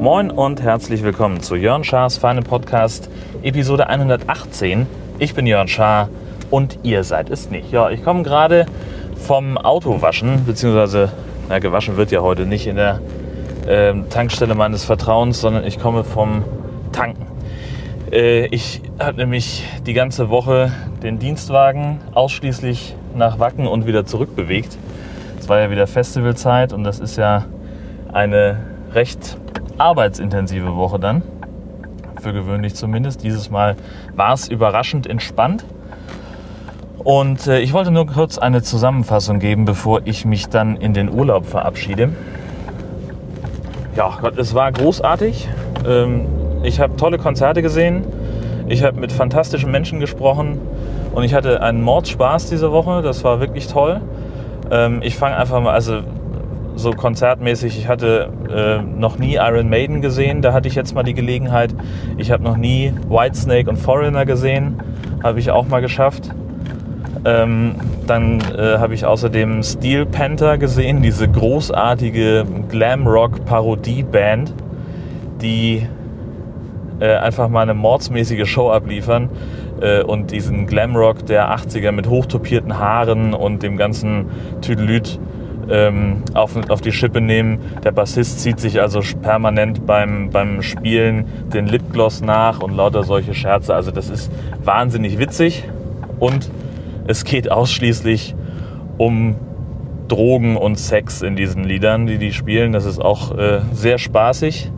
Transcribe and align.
Moin 0.00 0.30
und 0.30 0.62
herzlich 0.62 1.02
willkommen 1.02 1.40
zu 1.40 1.56
Jörn 1.56 1.84
Schars 1.84 2.16
Feine 2.16 2.42
Podcast, 2.42 3.08
Episode 3.42 3.88
118. 3.88 4.86
Ich 5.18 5.34
bin 5.34 5.46
Jörn 5.46 5.68
Schaar 5.68 6.08
und 6.50 6.78
ihr 6.82 7.02
seid 7.02 7.30
es 7.30 7.50
nicht. 7.50 7.72
Ja, 7.72 7.90
ich 7.90 8.04
komme 8.04 8.22
gerade 8.22 8.66
vom 9.16 9.56
Autowaschen, 9.56 10.44
beziehungsweise, 10.44 11.10
na, 11.48 11.60
gewaschen 11.60 11.96
wird 11.96 12.10
ja 12.10 12.20
heute 12.20 12.46
nicht 12.46 12.66
in 12.66 12.76
der 12.76 13.00
äh, 13.66 13.94
Tankstelle 14.10 14.54
meines 14.54 14.84
Vertrauens, 14.84 15.40
sondern 15.40 15.64
ich 15.64 15.78
komme 15.78 16.04
vom 16.04 16.44
Tanken. 16.92 17.31
Äh, 18.12 18.46
ich 18.46 18.82
habe 18.98 19.16
nämlich 19.16 19.64
die 19.86 19.94
ganze 19.94 20.28
Woche 20.28 20.70
den 21.02 21.18
Dienstwagen 21.18 22.00
ausschließlich 22.12 22.94
nach 23.16 23.38
Wacken 23.38 23.66
und 23.66 23.86
wieder 23.86 24.04
zurück 24.04 24.36
bewegt. 24.36 24.76
Es 25.40 25.48
war 25.48 25.60
ja 25.60 25.70
wieder 25.70 25.86
Festivalzeit 25.86 26.72
und 26.72 26.84
das 26.84 27.00
ist 27.00 27.16
ja 27.16 27.46
eine 28.12 28.58
recht 28.92 29.38
arbeitsintensive 29.78 30.76
Woche 30.76 31.00
dann. 31.00 31.22
Für 32.20 32.32
gewöhnlich 32.32 32.74
zumindest. 32.74 33.24
Dieses 33.24 33.50
Mal 33.50 33.76
war 34.14 34.34
es 34.34 34.48
überraschend 34.48 35.08
entspannt. 35.08 35.64
Und 36.98 37.48
äh, 37.48 37.58
ich 37.60 37.72
wollte 37.72 37.90
nur 37.90 38.06
kurz 38.06 38.38
eine 38.38 38.62
Zusammenfassung 38.62 39.40
geben, 39.40 39.64
bevor 39.64 40.02
ich 40.04 40.24
mich 40.24 40.48
dann 40.48 40.76
in 40.76 40.94
den 40.94 41.12
Urlaub 41.12 41.46
verabschiede. 41.46 42.10
Ja, 43.96 44.18
Gott, 44.20 44.38
es 44.38 44.54
war 44.54 44.70
großartig. 44.70 45.48
Ähm, 45.84 46.26
ich 46.62 46.80
habe 46.80 46.96
tolle 46.96 47.18
Konzerte 47.18 47.62
gesehen. 47.62 48.04
Ich 48.68 48.82
habe 48.82 48.98
mit 48.98 49.12
fantastischen 49.12 49.70
Menschen 49.70 50.00
gesprochen. 50.00 50.58
Und 51.14 51.24
ich 51.24 51.34
hatte 51.34 51.62
einen 51.62 51.82
Mordspaß 51.82 52.48
diese 52.48 52.72
Woche. 52.72 53.02
Das 53.02 53.24
war 53.24 53.40
wirklich 53.40 53.66
toll. 53.66 54.00
Ähm, 54.70 55.00
ich 55.02 55.16
fange 55.16 55.36
einfach 55.36 55.60
mal, 55.60 55.72
also 55.72 56.00
so 56.74 56.92
konzertmäßig, 56.92 57.78
ich 57.78 57.86
hatte 57.88 58.30
äh, 58.50 58.82
noch 58.82 59.18
nie 59.18 59.34
Iron 59.34 59.68
Maiden 59.68 60.00
gesehen. 60.00 60.40
Da 60.40 60.52
hatte 60.52 60.68
ich 60.68 60.74
jetzt 60.74 60.94
mal 60.94 61.02
die 61.02 61.14
Gelegenheit. 61.14 61.74
Ich 62.16 62.30
habe 62.30 62.42
noch 62.42 62.56
nie 62.56 62.94
Whitesnake 63.08 63.68
und 63.68 63.76
Foreigner 63.76 64.24
gesehen. 64.24 64.80
Habe 65.22 65.38
ich 65.38 65.50
auch 65.50 65.68
mal 65.68 65.80
geschafft. 65.80 66.30
Ähm, 67.24 67.74
dann 68.06 68.40
äh, 68.56 68.78
habe 68.78 68.94
ich 68.94 69.04
außerdem 69.04 69.62
Steel 69.62 70.06
Panther 70.06 70.58
gesehen, 70.58 71.02
diese 71.02 71.28
großartige 71.28 72.44
Glam-Rock-Parodie-Band, 72.68 74.52
die 75.40 75.86
äh, 77.02 77.16
einfach 77.16 77.48
mal 77.48 77.62
eine 77.62 77.74
mordsmäßige 77.74 78.48
Show 78.48 78.70
abliefern 78.70 79.28
äh, 79.80 80.02
und 80.02 80.30
diesen 80.30 80.68
Glamrock 80.68 81.26
der 81.26 81.50
80er 81.52 81.90
mit 81.90 82.08
hochtopierten 82.08 82.78
Haaren 82.78 83.34
und 83.34 83.64
dem 83.64 83.76
ganzen 83.76 84.26
Tüdelüt 84.60 85.18
ähm, 85.68 86.22
auf, 86.34 86.56
auf 86.68 86.80
die 86.80 86.92
Schippe 86.92 87.20
nehmen. 87.20 87.58
Der 87.82 87.90
Bassist 87.90 88.38
zieht 88.38 88.60
sich 88.60 88.80
also 88.80 89.00
permanent 89.20 89.84
beim, 89.84 90.30
beim 90.30 90.62
Spielen 90.62 91.24
den 91.52 91.66
Lipgloss 91.66 92.20
nach 92.20 92.60
und 92.60 92.76
lauter 92.76 93.02
solche 93.02 93.34
Scherze. 93.34 93.74
Also 93.74 93.90
das 93.90 94.08
ist 94.08 94.30
wahnsinnig 94.62 95.18
witzig 95.18 95.64
und 96.20 96.50
es 97.08 97.24
geht 97.24 97.50
ausschließlich 97.50 98.36
um 98.96 99.34
Drogen 100.06 100.56
und 100.56 100.78
Sex 100.78 101.22
in 101.22 101.34
diesen 101.34 101.64
Liedern, 101.64 102.06
die 102.06 102.18
die 102.18 102.32
spielen. 102.32 102.72
Das 102.72 102.84
ist 102.84 103.00
auch 103.00 103.36
äh, 103.36 103.62
sehr 103.72 103.98
spaßig. 103.98 104.70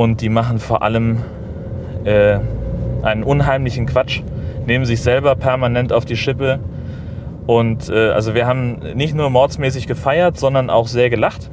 Und 0.00 0.22
die 0.22 0.30
machen 0.30 0.60
vor 0.60 0.80
allem 0.80 1.18
äh, 2.04 2.38
einen 3.02 3.22
unheimlichen 3.22 3.84
Quatsch, 3.84 4.22
nehmen 4.64 4.86
sich 4.86 5.02
selber 5.02 5.34
permanent 5.34 5.92
auf 5.92 6.06
die 6.06 6.16
Schippe. 6.16 6.58
Und 7.46 7.90
äh, 7.90 8.08
also 8.08 8.32
wir 8.32 8.46
haben 8.46 8.78
nicht 8.94 9.14
nur 9.14 9.28
mordsmäßig 9.28 9.86
gefeiert, 9.86 10.38
sondern 10.38 10.70
auch 10.70 10.88
sehr 10.88 11.10
gelacht 11.10 11.50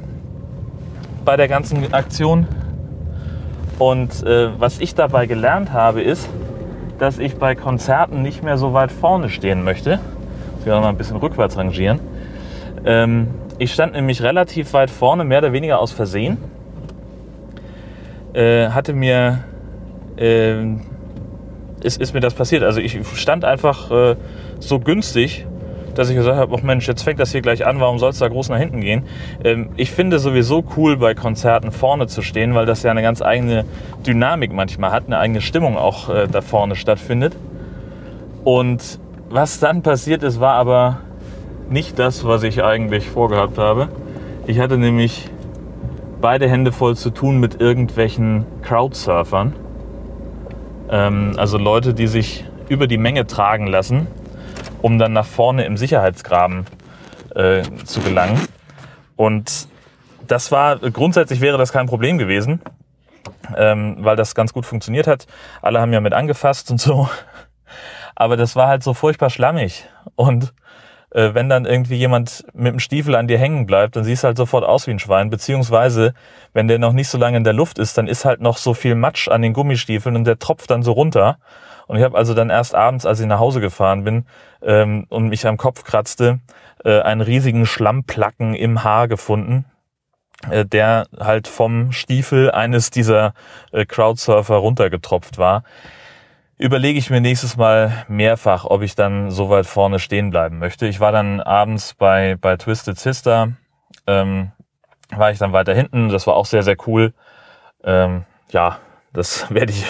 bei 1.26 1.36
der 1.36 1.46
ganzen 1.46 1.92
Aktion. 1.92 2.46
Und 3.78 4.22
äh, 4.22 4.48
was 4.58 4.80
ich 4.80 4.94
dabei 4.94 5.26
gelernt 5.26 5.74
habe, 5.74 6.00
ist, 6.00 6.26
dass 6.98 7.18
ich 7.18 7.36
bei 7.36 7.54
Konzerten 7.54 8.22
nicht 8.22 8.42
mehr 8.42 8.56
so 8.56 8.72
weit 8.72 8.92
vorne 8.92 9.28
stehen 9.28 9.62
möchte. 9.62 10.00
Will 10.64 10.72
noch 10.72 10.80
mal 10.80 10.88
ein 10.88 10.96
bisschen 10.96 11.18
rückwärts 11.18 11.58
rangieren. 11.58 12.00
Ähm, 12.86 13.26
ich 13.58 13.74
stand 13.74 13.92
nämlich 13.92 14.22
relativ 14.22 14.72
weit 14.72 14.88
vorne, 14.88 15.24
mehr 15.24 15.40
oder 15.40 15.52
weniger 15.52 15.80
aus 15.80 15.92
Versehen. 15.92 16.38
Äh, 18.38 18.68
hatte 18.68 18.92
mir, 18.92 19.44
äh, 20.16 20.62
ist, 21.82 22.00
ist 22.00 22.14
mir 22.14 22.20
das 22.20 22.34
passiert. 22.34 22.62
Also 22.62 22.80
ich 22.80 22.98
stand 23.14 23.44
einfach 23.44 23.90
äh, 23.90 24.16
so 24.60 24.78
günstig 24.78 25.46
dass 25.98 26.10
ich 26.10 26.14
gesagt 26.14 26.36
habe, 26.36 26.54
oh 26.54 26.60
Mensch, 26.62 26.86
jetzt 26.86 27.02
fängt 27.02 27.18
das 27.18 27.32
hier 27.32 27.42
gleich 27.42 27.66
an, 27.66 27.80
warum 27.80 27.98
soll 27.98 28.10
es 28.10 28.18
da 28.18 28.28
groß 28.28 28.50
nach 28.50 28.58
hinten 28.58 28.80
gehen? 28.80 29.02
Ähm, 29.42 29.70
ich 29.76 29.90
finde 29.90 30.20
sowieso 30.20 30.64
cool, 30.76 30.96
bei 30.96 31.14
Konzerten 31.14 31.72
vorne 31.72 32.06
zu 32.06 32.22
stehen, 32.22 32.54
weil 32.54 32.66
das 32.66 32.84
ja 32.84 32.92
eine 32.92 33.02
ganz 33.02 33.20
eigene 33.20 33.64
Dynamik 34.06 34.52
manchmal 34.52 34.92
hat, 34.92 35.06
eine 35.06 35.18
eigene 35.18 35.40
Stimmung 35.40 35.76
auch 35.76 36.08
äh, 36.08 36.28
da 36.30 36.40
vorne 36.40 36.76
stattfindet. 36.76 37.34
Und 38.44 39.00
was 39.28 39.58
dann 39.58 39.82
passiert 39.82 40.22
ist, 40.22 40.38
war 40.38 40.54
aber 40.54 41.00
nicht 41.68 41.98
das, 41.98 42.24
was 42.24 42.44
ich 42.44 42.62
eigentlich 42.62 43.08
vorgehabt 43.08 43.58
habe. 43.58 43.88
Ich 44.46 44.60
hatte 44.60 44.78
nämlich 44.78 45.28
beide 46.20 46.48
Hände 46.48 46.72
voll 46.72 46.96
zu 46.96 47.10
tun 47.10 47.38
mit 47.38 47.60
irgendwelchen 47.60 48.44
Crowdsurfern. 48.62 49.54
Ähm, 50.90 51.34
also 51.36 51.58
Leute, 51.58 51.94
die 51.94 52.06
sich 52.06 52.44
über 52.68 52.86
die 52.86 52.98
Menge 52.98 53.26
tragen 53.26 53.66
lassen 53.66 54.06
um 54.82 54.98
dann 54.98 55.12
nach 55.12 55.26
vorne 55.26 55.64
im 55.64 55.76
Sicherheitsgraben 55.76 56.66
äh, 57.34 57.62
zu 57.84 58.00
gelangen. 58.00 58.40
Und 59.16 59.68
das 60.26 60.52
war, 60.52 60.78
grundsätzlich 60.78 61.40
wäre 61.40 61.58
das 61.58 61.72
kein 61.72 61.86
Problem 61.86 62.18
gewesen, 62.18 62.60
ähm, 63.56 63.96
weil 64.00 64.16
das 64.16 64.34
ganz 64.34 64.52
gut 64.52 64.66
funktioniert 64.66 65.06
hat. 65.06 65.26
Alle 65.62 65.80
haben 65.80 65.92
ja 65.92 66.00
mit 66.00 66.12
angefasst 66.12 66.70
und 66.70 66.80
so. 66.80 67.08
Aber 68.14 68.36
das 68.36 68.56
war 68.56 68.68
halt 68.68 68.82
so 68.82 68.94
furchtbar 68.94 69.30
schlammig. 69.30 69.88
Und 70.16 70.52
äh, 71.10 71.34
wenn 71.34 71.48
dann 71.48 71.64
irgendwie 71.64 71.96
jemand 71.96 72.44
mit 72.52 72.72
dem 72.72 72.80
Stiefel 72.80 73.14
an 73.14 73.28
dir 73.28 73.38
hängen 73.38 73.66
bleibt, 73.66 73.96
dann 73.96 74.04
siehst 74.04 74.22
du 74.22 74.28
halt 74.28 74.36
sofort 74.36 74.64
aus 74.64 74.86
wie 74.86 74.90
ein 74.90 74.98
Schwein. 74.98 75.30
Beziehungsweise, 75.30 76.14
wenn 76.52 76.68
der 76.68 76.78
noch 76.78 76.92
nicht 76.92 77.08
so 77.08 77.18
lange 77.18 77.36
in 77.36 77.44
der 77.44 77.52
Luft 77.52 77.78
ist, 77.78 77.96
dann 77.96 78.08
ist 78.08 78.24
halt 78.24 78.40
noch 78.40 78.58
so 78.58 78.74
viel 78.74 78.94
Matsch 78.94 79.28
an 79.28 79.42
den 79.42 79.52
Gummistiefeln 79.52 80.16
und 80.16 80.24
der 80.24 80.38
tropft 80.38 80.70
dann 80.70 80.82
so 80.82 80.92
runter. 80.92 81.38
Und 81.86 81.96
ich 81.96 82.04
habe 82.04 82.18
also 82.18 82.34
dann 82.34 82.50
erst 82.50 82.74
abends, 82.74 83.06
als 83.06 83.20
ich 83.20 83.26
nach 83.26 83.38
Hause 83.40 83.60
gefahren 83.60 84.04
bin 84.04 84.26
ähm, 84.62 85.06
und 85.08 85.28
mich 85.28 85.46
am 85.46 85.56
Kopf 85.56 85.84
kratzte, 85.84 86.40
äh, 86.84 87.00
einen 87.00 87.22
riesigen 87.22 87.64
Schlammplacken 87.64 88.54
im 88.54 88.84
Haar 88.84 89.08
gefunden, 89.08 89.64
äh, 90.50 90.66
der 90.66 91.06
halt 91.18 91.48
vom 91.48 91.92
Stiefel 91.92 92.50
eines 92.50 92.90
dieser 92.90 93.32
äh, 93.72 93.86
Crowdsurfer 93.86 94.56
runtergetropft 94.56 95.38
war. 95.38 95.64
Überlege 96.60 96.98
ich 96.98 97.08
mir 97.08 97.20
nächstes 97.20 97.56
Mal 97.56 98.04
mehrfach, 98.08 98.64
ob 98.64 98.82
ich 98.82 98.96
dann 98.96 99.30
so 99.30 99.48
weit 99.48 99.66
vorne 99.66 100.00
stehen 100.00 100.30
bleiben 100.30 100.58
möchte. 100.58 100.86
Ich 100.86 100.98
war 100.98 101.12
dann 101.12 101.40
abends 101.40 101.94
bei, 101.94 102.36
bei 102.40 102.56
Twisted 102.56 102.98
Sister, 102.98 103.52
ähm, 104.08 104.50
war 105.10 105.30
ich 105.30 105.38
dann 105.38 105.52
weiter 105.52 105.72
hinten. 105.72 106.08
Das 106.08 106.26
war 106.26 106.34
auch 106.34 106.46
sehr, 106.46 106.64
sehr 106.64 106.76
cool. 106.88 107.14
Ähm, 107.84 108.24
ja, 108.50 108.78
das 109.12 109.48
werde 109.54 109.72
ich 109.72 109.84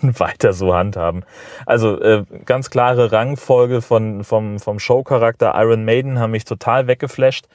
weiter 0.00 0.52
so 0.52 0.76
handhaben. 0.76 1.24
Also 1.66 2.00
äh, 2.00 2.24
ganz 2.44 2.70
klare 2.70 3.10
Rangfolge 3.10 3.82
von, 3.82 4.22
vom, 4.22 4.60
vom 4.60 4.78
Showcharakter 4.78 5.54
Iron 5.56 5.84
Maiden 5.84 6.20
haben 6.20 6.30
mich 6.30 6.44
total 6.44 6.86
weggeflasht. 6.86 7.46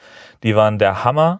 Die 0.43 0.57
waren 0.57 0.77
der 0.77 1.05
Hammer. 1.05 1.39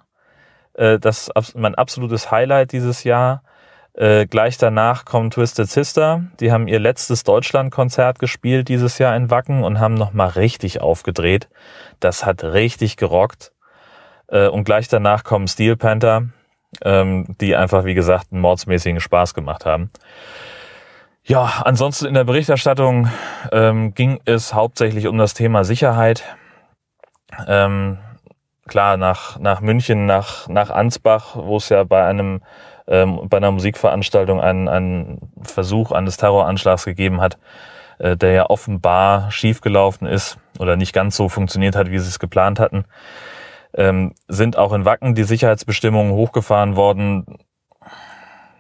Äh, 0.76 0.98
das 0.98 1.30
ist 1.38 1.58
mein 1.58 1.76
absolutes 1.76 2.32
Highlight 2.32 2.72
dieses 2.72 3.04
Jahr. 3.04 3.44
Äh, 3.94 4.26
gleich 4.26 4.58
danach 4.58 5.06
kommt 5.06 5.34
Twisted 5.34 5.70
Sister. 5.70 6.24
Die 6.40 6.52
haben 6.52 6.68
ihr 6.68 6.80
letztes 6.80 7.24
Deutschlandkonzert 7.24 8.20
gespielt 8.20 8.70
dieses 8.70 8.98
Jahr 8.98 9.16
in 9.16 9.30
Wacken 9.30 9.64
und 9.64 9.80
haben 9.80 9.96
nochmal 9.96 10.30
richtig 10.30 10.82
aufgedreht. 10.82 11.50
Das 12.00 12.26
hat 12.26 12.44
richtig 12.44 12.98
gerockt. 12.98 13.52
Äh, 14.28 14.48
und 14.48 14.64
gleich 14.64 14.88
danach 14.88 15.24
kommen 15.24 15.48
Steel 15.48 15.76
Panther 15.76 16.30
ähm, 16.84 17.26
die 17.42 17.56
einfach, 17.56 17.86
wie 17.86 17.94
gesagt, 17.94 18.28
einen 18.32 18.42
mordsmäßigen 18.42 19.00
Spaß 19.00 19.34
gemacht 19.34 19.66
haben. 19.66 19.92
Ja, 21.24 21.62
ansonsten 21.66 22.08
in 22.08 22.14
der 22.14 22.24
Berichterstattung 22.24 23.10
ähm, 23.52 23.94
ging 23.94 24.20
es 24.26 24.54
hauptsächlich 24.54 25.08
um 25.08 25.18
das 25.18 25.34
Thema 25.34 25.64
Sicherheit. 25.64 26.24
Ähm, 27.48 28.00
klar, 28.68 28.98
nach, 28.98 29.38
nach 29.40 29.62
München, 29.62 30.06
nach, 30.06 30.48
nach 30.48 30.70
Ansbach, 30.72 31.36
wo 31.36 31.58
es 31.58 31.70
ja 31.70 31.84
bei 31.84 32.06
einem 32.06 32.42
ähm, 32.88 33.28
bei 33.30 33.38
einer 33.38 33.52
Musikveranstaltung 33.52 34.42
einen, 34.42 34.68
einen 34.68 35.32
Versuch 35.42 35.92
eines 35.92 36.18
Terroranschlags 36.18 36.86
gegeben 36.86 37.22
hat, 37.22 37.38
äh, 38.00 38.18
der 38.18 38.32
ja 38.32 38.50
offenbar 38.50 39.32
schiefgelaufen 39.32 40.08
ist 40.08 40.38
oder 40.60 40.76
nicht 40.76 40.94
ganz 40.94 41.16
so 41.16 41.30
funktioniert 41.30 41.76
hat, 41.76 41.90
wie 41.90 42.00
sie 42.00 42.10
es 42.10 42.20
geplant 42.20 42.60
hatten 42.60 42.86
ähm, 43.74 44.14
sind 44.28 44.58
auch 44.58 44.74
in 44.74 44.86
Wacken 44.86 45.16
die 45.16 45.24
Sicherheitsbestimmungen 45.24 46.14
hochgefahren 46.14 46.76
worden. 46.76 47.26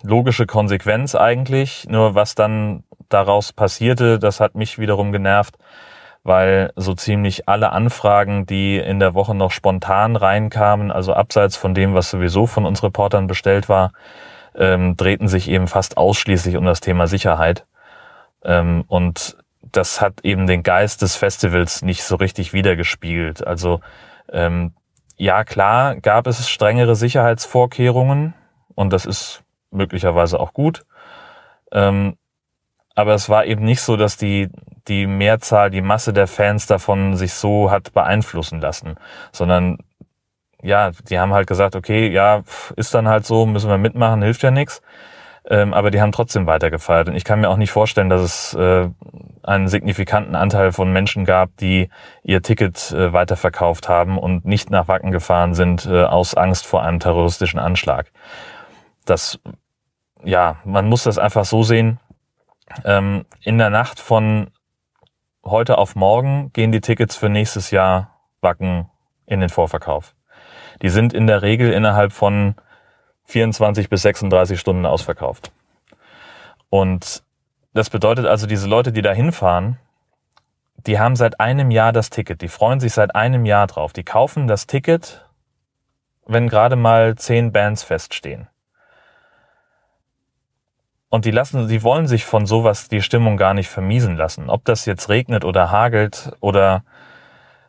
Logische 0.03 0.45
Konsequenz 0.47 1.15
eigentlich, 1.15 1.87
nur 1.87 2.15
was 2.15 2.35
dann 2.35 2.83
daraus 3.09 3.53
passierte, 3.53 4.17
das 4.19 4.39
hat 4.39 4.55
mich 4.55 4.79
wiederum 4.79 5.11
genervt, 5.11 5.57
weil 6.23 6.71
so 6.75 6.93
ziemlich 6.93 7.47
alle 7.49 7.71
Anfragen, 7.71 8.45
die 8.45 8.77
in 8.77 8.99
der 8.99 9.13
Woche 9.13 9.33
noch 9.33 9.51
spontan 9.51 10.15
reinkamen, 10.15 10.91
also 10.91 11.13
abseits 11.13 11.55
von 11.57 11.73
dem, 11.73 11.93
was 11.93 12.11
sowieso 12.11 12.45
von 12.45 12.65
uns 12.65 12.83
Reportern 12.83 13.27
bestellt 13.27 13.69
war, 13.69 13.93
ähm, 14.55 14.95
drehten 14.97 15.27
sich 15.27 15.49
eben 15.49 15.67
fast 15.67 15.97
ausschließlich 15.97 16.57
um 16.57 16.65
das 16.65 16.79
Thema 16.79 17.07
Sicherheit. 17.07 17.65
Ähm, 18.43 18.83
und 18.87 19.37
das 19.61 20.01
hat 20.01 20.21
eben 20.23 20.47
den 20.47 20.63
Geist 20.63 21.01
des 21.01 21.15
Festivals 21.15 21.81
nicht 21.81 22.03
so 22.03 22.15
richtig 22.15 22.53
wiedergespiegelt. 22.53 23.45
Also 23.45 23.79
ähm, 24.29 24.73
ja, 25.17 25.43
klar 25.43 25.95
gab 25.95 26.27
es 26.27 26.49
strengere 26.49 26.95
Sicherheitsvorkehrungen 26.95 28.33
und 28.75 28.91
das 28.91 29.05
ist 29.05 29.43
möglicherweise 29.69 30.39
auch 30.39 30.53
gut. 30.53 30.83
Ähm, 31.71 32.17
aber 32.95 33.13
es 33.13 33.29
war 33.29 33.45
eben 33.45 33.63
nicht 33.63 33.81
so, 33.81 33.97
dass 33.97 34.17
die, 34.17 34.49
die 34.87 35.07
Mehrzahl, 35.07 35.69
die 35.69 35.81
Masse 35.81 36.13
der 36.13 36.27
Fans 36.27 36.65
davon 36.67 37.15
sich 37.15 37.33
so 37.33 37.71
hat 37.71 37.93
beeinflussen 37.93 38.61
lassen, 38.61 38.95
sondern 39.31 39.77
ja, 40.63 40.91
die 41.09 41.19
haben 41.19 41.33
halt 41.33 41.47
gesagt, 41.47 41.75
okay, 41.75 42.09
ja, 42.09 42.43
ist 42.75 42.93
dann 42.93 43.07
halt 43.07 43.25
so, 43.25 43.45
müssen 43.45 43.69
wir 43.69 43.77
mitmachen, 43.77 44.21
hilft 44.21 44.43
ja 44.43 44.51
nichts. 44.51 44.81
Ähm, 45.49 45.73
aber 45.73 45.89
die 45.89 45.99
haben 45.99 46.11
trotzdem 46.11 46.45
weitergefeiert. 46.45 47.09
Und 47.09 47.15
ich 47.15 47.23
kann 47.23 47.41
mir 47.41 47.49
auch 47.49 47.57
nicht 47.57 47.71
vorstellen, 47.71 48.09
dass 48.09 48.21
es 48.21 48.53
äh, 48.53 48.89
einen 49.43 49.67
signifikanten 49.67 50.35
Anteil 50.35 50.71
von 50.71 50.93
Menschen 50.93 51.25
gab, 51.25 51.57
die 51.57 51.89
ihr 52.23 52.43
Ticket 52.43 52.91
äh, 52.91 53.11
weiterverkauft 53.11 53.89
haben 53.89 54.19
und 54.19 54.45
nicht 54.45 54.69
nach 54.69 54.87
Wacken 54.87 55.11
gefahren 55.11 55.55
sind 55.55 55.87
äh, 55.87 56.03
aus 56.03 56.35
Angst 56.35 56.67
vor 56.67 56.83
einem 56.83 56.99
terroristischen 56.99 57.59
Anschlag. 57.59 58.11
Das, 59.05 59.39
ja, 60.23 60.57
man 60.63 60.87
muss 60.87 61.03
das 61.03 61.17
einfach 61.17 61.45
so 61.45 61.63
sehen. 61.63 61.99
Ähm, 62.85 63.25
in 63.41 63.57
der 63.57 63.71
Nacht 63.71 63.99
von 63.99 64.51
heute 65.43 65.77
auf 65.77 65.95
morgen 65.95 66.51
gehen 66.53 66.71
die 66.71 66.81
Tickets 66.81 67.15
für 67.15 67.29
nächstes 67.29 67.71
Jahr 67.71 68.19
Wacken 68.41 68.89
in 69.25 69.39
den 69.39 69.49
Vorverkauf. 69.49 70.15
Die 70.81 70.89
sind 70.89 71.13
in 71.13 71.27
der 71.27 71.41
Regel 71.41 71.71
innerhalb 71.71 72.11
von 72.11 72.55
24 73.25 73.89
bis 73.89 74.01
36 74.01 74.59
Stunden 74.59 74.85
ausverkauft. 74.85 75.51
Und 76.69 77.23
das 77.73 77.89
bedeutet 77.89 78.25
also, 78.25 78.47
diese 78.47 78.67
Leute, 78.67 78.91
die 78.91 79.01
da 79.01 79.13
hinfahren, 79.13 79.77
die 80.87 80.99
haben 80.99 81.15
seit 81.15 81.39
einem 81.39 81.71
Jahr 81.71 81.93
das 81.93 82.09
Ticket. 82.09 82.41
Die 82.41 82.47
freuen 82.47 82.79
sich 82.79 82.93
seit 82.93 83.15
einem 83.15 83.45
Jahr 83.45 83.67
drauf. 83.67 83.93
Die 83.93 84.03
kaufen 84.03 84.47
das 84.47 84.67
Ticket, 84.67 85.25
wenn 86.25 86.49
gerade 86.49 86.75
mal 86.75 87.15
zehn 87.15 87.51
Bands 87.51 87.83
feststehen. 87.83 88.47
Und 91.11 91.25
die 91.25 91.31
lassen, 91.31 91.67
die 91.67 91.83
wollen 91.83 92.07
sich 92.07 92.23
von 92.23 92.45
sowas 92.45 92.87
die 92.87 93.01
Stimmung 93.01 93.35
gar 93.35 93.53
nicht 93.53 93.67
vermiesen 93.67 94.15
lassen. 94.15 94.49
Ob 94.49 94.63
das 94.63 94.85
jetzt 94.85 95.09
regnet 95.09 95.43
oder 95.43 95.69
hagelt 95.69 96.31
oder 96.39 96.85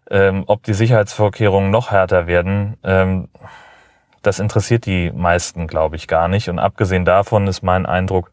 ähm, 0.09 0.45
ob 0.47 0.63
die 0.63 0.75
Sicherheitsvorkehrungen 0.75 1.69
noch 1.69 1.91
härter 1.91 2.29
werden, 2.29 2.77
ähm, 2.85 3.29
das 4.23 4.39
interessiert 4.39 4.87
die 4.87 5.11
meisten, 5.11 5.67
glaube 5.67 5.97
ich, 5.97 6.07
gar 6.07 6.29
nicht. 6.29 6.49
Und 6.51 6.61
abgesehen 6.61 7.05
davon 7.05 7.49
ist 7.49 7.63
mein 7.63 7.85
Eindruck, 7.85 8.31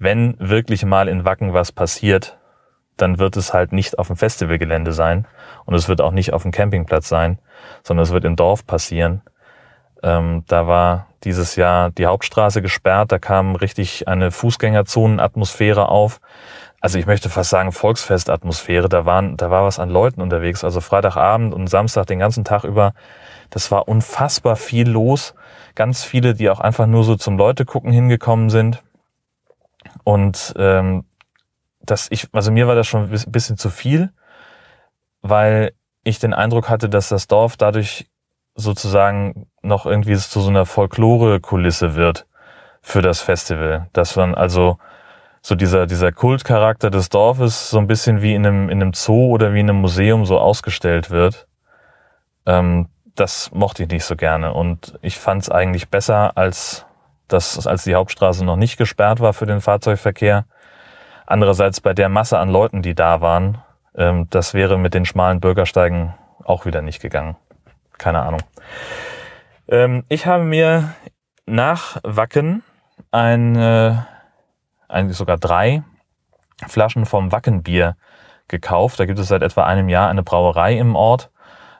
wenn 0.00 0.34
wirklich 0.40 0.84
mal 0.84 1.06
in 1.06 1.24
Wacken 1.24 1.54
was 1.54 1.70
passiert, 1.70 2.36
dann 2.96 3.20
wird 3.20 3.36
es 3.36 3.54
halt 3.54 3.72
nicht 3.72 3.96
auf 3.96 4.08
dem 4.08 4.16
Festivalgelände 4.16 4.92
sein 4.92 5.28
und 5.66 5.74
es 5.74 5.88
wird 5.88 6.00
auch 6.00 6.10
nicht 6.10 6.32
auf 6.32 6.42
dem 6.42 6.50
Campingplatz 6.50 7.08
sein, 7.08 7.38
sondern 7.84 8.02
es 8.02 8.10
wird 8.10 8.24
im 8.24 8.34
Dorf 8.34 8.66
passieren. 8.66 9.22
Ähm, 10.02 10.44
da 10.46 10.66
war 10.66 11.08
dieses 11.24 11.56
Jahr 11.56 11.90
die 11.90 12.06
Hauptstraße 12.06 12.62
gesperrt, 12.62 13.10
da 13.10 13.18
kam 13.18 13.56
richtig 13.56 14.06
eine 14.06 14.30
Fußgängerzonenatmosphäre 14.30 15.88
auf. 15.88 16.20
Also 16.80 16.98
ich 16.98 17.06
möchte 17.06 17.28
fast 17.28 17.50
sagen 17.50 17.72
Volksfestatmosphäre. 17.72 18.88
Da 18.88 19.04
waren, 19.04 19.36
da 19.36 19.50
war 19.50 19.64
was 19.64 19.80
an 19.80 19.90
Leuten 19.90 20.20
unterwegs. 20.20 20.62
Also 20.62 20.80
Freitagabend 20.80 21.52
und 21.52 21.66
Samstag 21.66 22.06
den 22.06 22.20
ganzen 22.20 22.44
Tag 22.44 22.62
über 22.62 22.92
das 23.50 23.70
war 23.70 23.88
unfassbar 23.88 24.56
viel 24.56 24.88
los. 24.88 25.34
Ganz 25.74 26.04
viele, 26.04 26.34
die 26.34 26.50
auch 26.50 26.60
einfach 26.60 26.86
nur 26.86 27.04
so 27.04 27.16
zum 27.16 27.36
Leute 27.36 27.64
gucken 27.64 27.92
hingekommen 27.92 28.50
sind. 28.50 28.82
Und 30.04 30.54
ähm, 30.56 31.04
das 31.80 32.08
ich, 32.10 32.28
also 32.32 32.52
mir 32.52 32.66
war 32.66 32.74
das 32.74 32.86
schon 32.86 33.10
ein 33.10 33.32
bisschen 33.32 33.56
zu 33.56 33.70
viel, 33.70 34.12
weil 35.22 35.72
ich 36.04 36.18
den 36.18 36.34
Eindruck 36.34 36.68
hatte, 36.68 36.88
dass 36.88 37.08
das 37.08 37.26
Dorf 37.26 37.56
dadurch 37.56 38.08
sozusagen 38.54 39.46
noch 39.68 39.86
irgendwie 39.86 40.16
zu 40.16 40.40
so 40.40 40.50
einer 40.50 40.66
Folklore-Kulisse 40.66 41.94
wird 41.94 42.26
für 42.82 43.02
das 43.02 43.20
Festival. 43.20 43.88
Dass 43.92 44.16
man 44.16 44.34
also 44.34 44.78
so 45.42 45.54
dieser, 45.54 45.86
dieser 45.86 46.12
Kultcharakter 46.12 46.90
des 46.90 47.08
Dorfes 47.08 47.70
so 47.70 47.78
ein 47.78 47.86
bisschen 47.86 48.22
wie 48.22 48.34
in 48.34 48.46
einem, 48.46 48.68
in 48.68 48.82
einem 48.82 48.92
Zoo 48.92 49.28
oder 49.28 49.54
wie 49.54 49.60
in 49.60 49.70
einem 49.70 49.80
Museum 49.80 50.26
so 50.26 50.38
ausgestellt 50.38 51.10
wird. 51.10 51.46
Ähm, 52.46 52.88
das 53.14 53.50
mochte 53.52 53.84
ich 53.84 53.88
nicht 53.88 54.04
so 54.04 54.16
gerne. 54.16 54.52
Und 54.52 54.98
ich 55.02 55.18
fand 55.18 55.42
es 55.42 55.50
eigentlich 55.50 55.88
besser, 55.88 56.36
als, 56.36 56.86
das, 57.28 57.66
als 57.66 57.84
die 57.84 57.94
Hauptstraße 57.94 58.44
noch 58.44 58.56
nicht 58.56 58.76
gesperrt 58.76 59.20
war 59.20 59.32
für 59.32 59.46
den 59.46 59.60
Fahrzeugverkehr. 59.60 60.44
Andererseits 61.26 61.80
bei 61.80 61.94
der 61.94 62.08
Masse 62.08 62.38
an 62.38 62.50
Leuten, 62.50 62.82
die 62.82 62.94
da 62.94 63.20
waren, 63.20 63.58
ähm, 63.94 64.28
das 64.30 64.54
wäre 64.54 64.78
mit 64.78 64.94
den 64.94 65.04
schmalen 65.04 65.40
Bürgersteigen 65.40 66.14
auch 66.44 66.64
wieder 66.64 66.82
nicht 66.82 67.00
gegangen. 67.00 67.36
Keine 67.98 68.20
Ahnung. 68.20 68.40
Ähm, 69.68 70.04
ich 70.08 70.26
habe 70.26 70.44
mir 70.44 70.94
nach 71.46 71.98
Wacken 72.02 72.62
ein, 73.10 73.56
äh, 73.56 73.96
eigentlich 74.88 75.16
sogar 75.16 75.38
drei 75.38 75.82
Flaschen 76.66 77.06
vom 77.06 77.32
Wackenbier 77.32 77.96
gekauft. 78.48 78.98
Da 78.98 79.06
gibt 79.06 79.18
es 79.18 79.28
seit 79.28 79.42
etwa 79.42 79.64
einem 79.64 79.88
Jahr 79.88 80.08
eine 80.08 80.22
Brauerei 80.22 80.78
im 80.78 80.96
Ort 80.96 81.30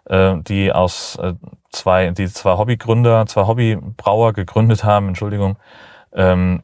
äh, 0.08 0.36
die 0.38 0.72
aus 0.72 1.16
äh, 1.16 1.34
zwei, 1.70 2.10
die 2.10 2.28
zwei 2.28 2.56
Hobbygründer, 2.56 3.26
zwei 3.26 3.46
Hobbybrauer 3.46 4.32
gegründet 4.32 4.84
haben, 4.84 5.08
Entschuldigung, 5.08 5.56
ähm, 6.12 6.62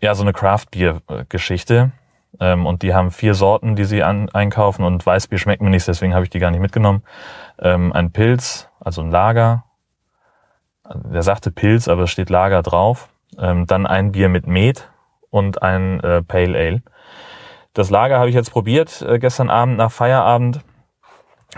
ja, 0.00 0.14
so 0.14 0.22
eine 0.22 0.32
Craft-Bier-Geschichte. 0.32 1.92
Ähm, 2.38 2.66
und 2.66 2.82
die 2.82 2.94
haben 2.94 3.10
vier 3.10 3.34
Sorten, 3.34 3.76
die 3.76 3.84
sie 3.84 4.02
an, 4.02 4.28
einkaufen 4.30 4.84
und 4.84 5.04
Weißbier 5.04 5.38
schmeckt 5.38 5.62
mir 5.62 5.70
nicht, 5.70 5.86
deswegen 5.86 6.14
habe 6.14 6.24
ich 6.24 6.30
die 6.30 6.38
gar 6.38 6.50
nicht 6.50 6.60
mitgenommen. 6.60 7.02
Ähm, 7.58 7.92
ein 7.92 8.12
Pilz, 8.12 8.68
also 8.78 9.02
ein 9.02 9.10
Lager. 9.10 9.64
Der 10.92 11.22
sagte 11.22 11.50
Pilz, 11.50 11.88
aber 11.88 12.02
es 12.02 12.10
steht 12.10 12.30
Lager 12.30 12.62
drauf. 12.62 13.08
Ähm, 13.38 13.66
dann 13.66 13.86
ein 13.86 14.12
Bier 14.12 14.28
mit 14.28 14.46
Met 14.46 14.90
und 15.30 15.62
ein 15.62 16.00
äh, 16.00 16.22
Pale 16.22 16.58
Ale. 16.58 16.82
Das 17.74 17.90
Lager 17.90 18.18
habe 18.18 18.28
ich 18.28 18.34
jetzt 18.34 18.50
probiert 18.50 19.02
äh, 19.02 19.18
gestern 19.18 19.50
Abend 19.50 19.76
nach 19.76 19.92
Feierabend 19.92 20.60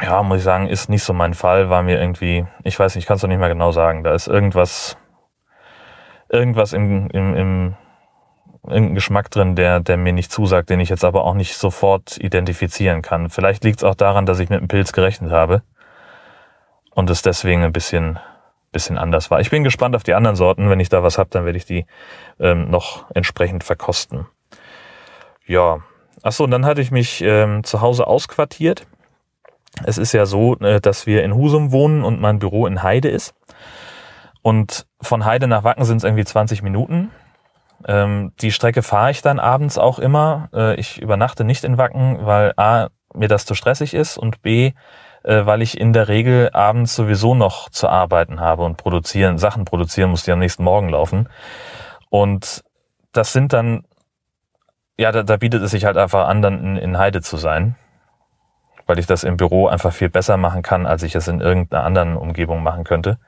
ja, 0.00 0.23
muss 0.23 0.38
ich 0.38 0.45
sagen, 0.45 0.68
ist 0.68 0.88
nicht 0.88 1.02
so 1.02 1.12
mein 1.12 1.35
Fall, 1.35 1.68
war 1.68 1.83
mir 1.83 2.00
irgendwie, 2.00 2.47
ich 2.64 2.78
weiß 2.78 2.95
nicht, 2.95 3.04
ich 3.04 3.06
kann 3.06 3.16
es 3.16 3.23
doch 3.23 3.28
nicht 3.28 3.38
mehr 3.38 3.49
genau 3.49 3.73
sagen. 3.73 4.04
Da 4.04 4.14
ist 4.14 4.26
irgendwas, 4.26 4.97
irgendwas 6.28 6.73
im, 6.73 7.11
im, 7.11 7.35
im 7.35 7.76
irgendein 8.66 8.95
Geschmack 8.95 9.30
drin, 9.30 9.56
der, 9.56 9.80
der 9.80 9.97
mir 9.97 10.12
nicht 10.12 10.33
zusagt, 10.33 10.71
den 10.71 10.80
ich 10.80 10.88
jetzt 10.88 11.04
aber 11.04 11.25
auch 11.25 11.35
nicht 11.35 11.56
sofort 11.56 12.16
identifizieren 12.18 13.02
kann. 13.02 13.28
Vielleicht 13.28 13.64
liegt 13.64 13.78
es 13.78 13.85
auch 13.85 13.97
daran, 13.97 14.25
dass 14.25 14.38
ich 14.38 14.49
mit 14.49 14.61
dem 14.61 14.68
Pilz 14.68 14.92
gerechnet 14.92 15.33
habe 15.33 15.62
und 16.95 17.11
es 17.11 17.23
deswegen 17.23 17.64
ein 17.64 17.73
bisschen, 17.73 18.18
bisschen 18.73 18.99
anders 18.99 19.31
war. 19.31 19.41
Ich 19.41 19.50
bin 19.50 19.64
gespannt 19.64 19.95
auf 19.95 20.02
die 20.02 20.14
anderen 20.14 20.37
Sorten. 20.37 20.71
Wenn 20.71 20.81
ich 20.81 20.88
da 20.88 21.02
was 21.02 21.19
habe, 21.19 21.31
dann 21.31 21.45
werde 21.45 21.59
ich 21.59 21.67
die 21.67 21.87
ähm, 22.41 22.71
noch 22.71 23.05
entsprechend 23.14 23.64
verkosten. 23.64 24.26
Ja. 25.47 25.81
Achso, 26.23 26.45
und 26.45 26.50
dann 26.50 26.64
hatte 26.64 26.81
ich 26.81 26.91
mich 26.91 27.21
ähm, 27.23 27.64
zu 27.64 27.81
Hause 27.81 28.07
ausquartiert 28.07 28.87
es 29.85 29.99
ist 29.99 30.12
ja 30.12 30.26
so, 30.26 30.57
äh, 30.59 30.81
dass 30.81 31.07
wir 31.07 31.25
in 31.25 31.35
Husum 31.35 31.73
wohnen 31.73 32.05
und 32.05 32.21
mein 32.21 32.38
Büro 32.38 32.67
in 32.67 32.83
Heide 32.83 33.09
ist. 33.09 33.35
Und 34.43 34.87
von 35.00 35.25
Heide 35.25 35.47
nach 35.47 35.64
Wacken 35.64 35.85
sind 35.85 35.99
es 35.99 36.05
irgendwie 36.05 36.25
20 36.25 36.62
Minuten. 36.62 37.11
Ähm, 37.87 38.33
die 38.41 38.52
Strecke 38.52 38.83
fahre 38.83 39.11
ich 39.11 39.23
dann 39.23 39.38
abends 39.38 39.79
auch 39.79 39.99
immer. 39.99 40.49
Äh, 40.52 40.75
ich 40.76 41.00
übernachte 41.00 41.45
nicht 41.45 41.64
in 41.64 41.79
Wacken, 41.79 42.19
weil 42.26 42.52
A, 42.57 42.88
mir 43.14 43.29
das 43.29 43.45
zu 43.47 43.55
stressig 43.55 43.95
ist 43.95 44.19
und 44.19 44.43
B, 44.43 44.73
äh, 45.25 45.47
weil 45.47 45.62
ich 45.62 45.79
in 45.79 45.93
der 45.93 46.09
Regel 46.09 46.50
abends 46.52 46.95
sowieso 46.95 47.35
noch 47.35 47.69
zu 47.71 47.88
arbeiten 47.88 48.41
habe 48.41 48.64
und 48.64 48.76
produzieren, 48.76 49.38
Sachen 49.38 49.64
produzieren 49.64 50.11
muss, 50.11 50.25
die 50.25 50.33
am 50.33 50.38
nächsten 50.38 50.64
Morgen 50.64 50.88
laufen. 50.88 51.29
Und 52.11 52.62
das 53.12 53.33
sind 53.33 53.52
dann, 53.52 53.85
ja, 54.99 55.12
da, 55.12 55.23
da 55.23 55.37
bietet 55.37 55.62
es 55.62 55.71
sich 55.71 55.85
halt 55.85 55.97
einfach 55.97 56.29
an, 56.29 56.43
dann 56.43 56.64
in, 56.64 56.76
in 56.76 56.99
Heide 56.99 57.23
zu 57.23 57.37
sein 57.37 57.76
weil 58.87 58.99
ich 58.99 59.07
das 59.07 59.25
im 59.25 59.37
Büro 59.37 59.69
einfach 59.69 59.93
viel 59.93 60.11
besser 60.11 60.37
machen 60.37 60.62
kann, 60.62 60.87
als 60.87 61.02
ich 61.02 61.14
es 61.14 61.29
in 61.29 61.41
irgendeiner 61.41 61.85
anderen 61.85 62.17
Umgebung 62.17 62.62
machen 62.62 62.85
könnte. 62.85 63.19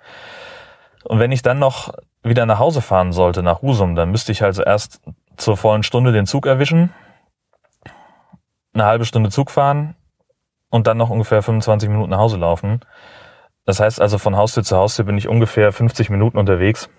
Und 1.05 1.19
wenn 1.19 1.33
ich 1.33 1.43
dann 1.43 1.59
noch 1.59 1.93
wieder 2.23 2.47
nach 2.47 2.59
Hause 2.59 2.81
fahren 2.81 3.13
sollte, 3.13 3.43
nach 3.43 3.63
Husum, 3.63 3.95
dann 3.95 4.11
müsste 4.11 4.33
ich 4.33 4.43
also 4.43 4.63
erst 4.63 5.01
zur 5.37 5.57
vollen 5.57 5.83
Stunde 5.83 6.13
den 6.13 6.27
Zug 6.27 6.47
erwischen, 6.47 6.93
eine 8.73 8.85
halbe 8.85 9.05
Stunde 9.05 9.31
Zug 9.31 9.51
fahren 9.51 9.95
und 10.75 10.89
dann 10.89 10.97
noch 10.97 11.09
ungefähr 11.09 11.41
25 11.41 11.89
Minuten 11.89 12.11
nach 12.11 12.19
Hause 12.19 12.37
laufen. 12.37 12.81
Das 13.65 13.79
heißt 13.79 14.01
also 14.01 14.19
von 14.19 14.37
Haustür 14.37 14.65
zu 14.65 14.77
Haustür 14.77 15.05
bin 15.05 15.17
ich 15.17 15.29
ungefähr 15.29 15.71
50 15.71 16.11
Minuten 16.11 16.37
unterwegs. 16.37 16.91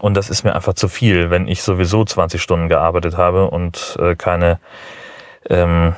Und 0.00 0.18
das 0.18 0.28
ist 0.28 0.44
mir 0.44 0.54
einfach 0.54 0.74
zu 0.74 0.86
viel, 0.86 1.30
wenn 1.30 1.48
ich 1.48 1.62
sowieso 1.62 2.04
20 2.04 2.42
Stunden 2.42 2.68
gearbeitet 2.68 3.16
habe 3.16 3.50
und 3.50 3.96
äh, 3.98 4.16
keine 4.16 4.60
ähm, 5.48 5.96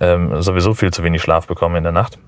ähm, 0.00 0.40
sowieso 0.40 0.74
viel 0.74 0.92
zu 0.92 1.02
wenig 1.02 1.22
Schlaf 1.22 1.48
bekomme 1.48 1.78
in 1.78 1.82
der 1.82 1.92
Nacht. 1.92 2.20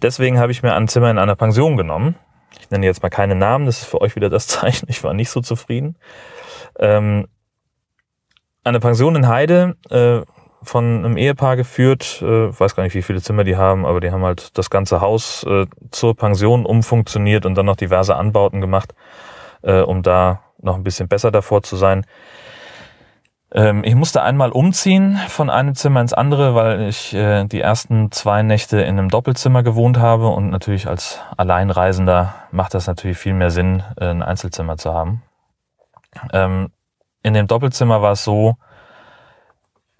Deswegen 0.00 0.38
habe 0.38 0.50
ich 0.50 0.62
mir 0.62 0.72
ein 0.72 0.88
Zimmer 0.88 1.10
in 1.10 1.18
einer 1.18 1.36
Pension 1.36 1.76
genommen. 1.76 2.14
Ich 2.58 2.70
nenne 2.70 2.86
jetzt 2.86 3.02
mal 3.02 3.10
keine 3.10 3.34
Namen, 3.34 3.66
das 3.66 3.80
ist 3.80 3.84
für 3.84 4.00
euch 4.00 4.16
wieder 4.16 4.30
das 4.30 4.46
Zeichen. 4.46 4.86
Ich 4.88 5.04
war 5.04 5.12
nicht 5.12 5.28
so 5.28 5.42
zufrieden. 5.42 5.98
Ähm, 6.78 7.28
eine 8.64 8.80
Pension 8.80 9.14
in 9.14 9.28
Heide, 9.28 9.76
äh, 9.90 10.22
von 10.62 11.04
einem 11.04 11.16
Ehepaar 11.16 11.56
geführt, 11.56 12.20
äh, 12.22 12.58
weiß 12.58 12.74
gar 12.74 12.82
nicht, 12.82 12.94
wie 12.94 13.02
viele 13.02 13.22
Zimmer 13.22 13.44
die 13.44 13.56
haben, 13.56 13.86
aber 13.86 14.00
die 14.00 14.10
haben 14.10 14.24
halt 14.24 14.56
das 14.58 14.70
ganze 14.70 15.00
Haus 15.00 15.44
äh, 15.44 15.66
zur 15.90 16.16
Pension 16.16 16.66
umfunktioniert 16.66 17.46
und 17.46 17.54
dann 17.54 17.66
noch 17.66 17.76
diverse 17.76 18.16
Anbauten 18.16 18.60
gemacht, 18.60 18.94
äh, 19.62 19.80
um 19.80 20.02
da 20.02 20.40
noch 20.60 20.74
ein 20.74 20.84
bisschen 20.84 21.08
besser 21.08 21.30
davor 21.30 21.62
zu 21.62 21.76
sein. 21.76 22.04
Ähm, 23.52 23.82
ich 23.84 23.94
musste 23.94 24.22
einmal 24.22 24.50
umziehen 24.50 25.16
von 25.28 25.48
einem 25.48 25.74
Zimmer 25.74 26.00
ins 26.00 26.12
andere, 26.12 26.54
weil 26.54 26.88
ich 26.88 27.14
äh, 27.14 27.44
die 27.44 27.60
ersten 27.60 28.10
zwei 28.12 28.42
Nächte 28.42 28.80
in 28.80 28.98
einem 28.98 29.08
Doppelzimmer 29.08 29.62
gewohnt 29.62 29.98
habe 29.98 30.28
und 30.28 30.50
natürlich 30.50 30.86
als 30.86 31.20
Alleinreisender 31.36 32.34
macht 32.50 32.74
das 32.74 32.86
natürlich 32.86 33.16
viel 33.16 33.32
mehr 33.32 33.50
Sinn, 33.50 33.82
äh, 33.96 34.06
ein 34.06 34.22
Einzelzimmer 34.22 34.76
zu 34.76 34.92
haben. 34.92 35.22
Ähm, 36.32 36.70
in 37.22 37.34
dem 37.34 37.46
Doppelzimmer 37.46 38.02
war 38.02 38.12
es 38.12 38.24
so, 38.24 38.56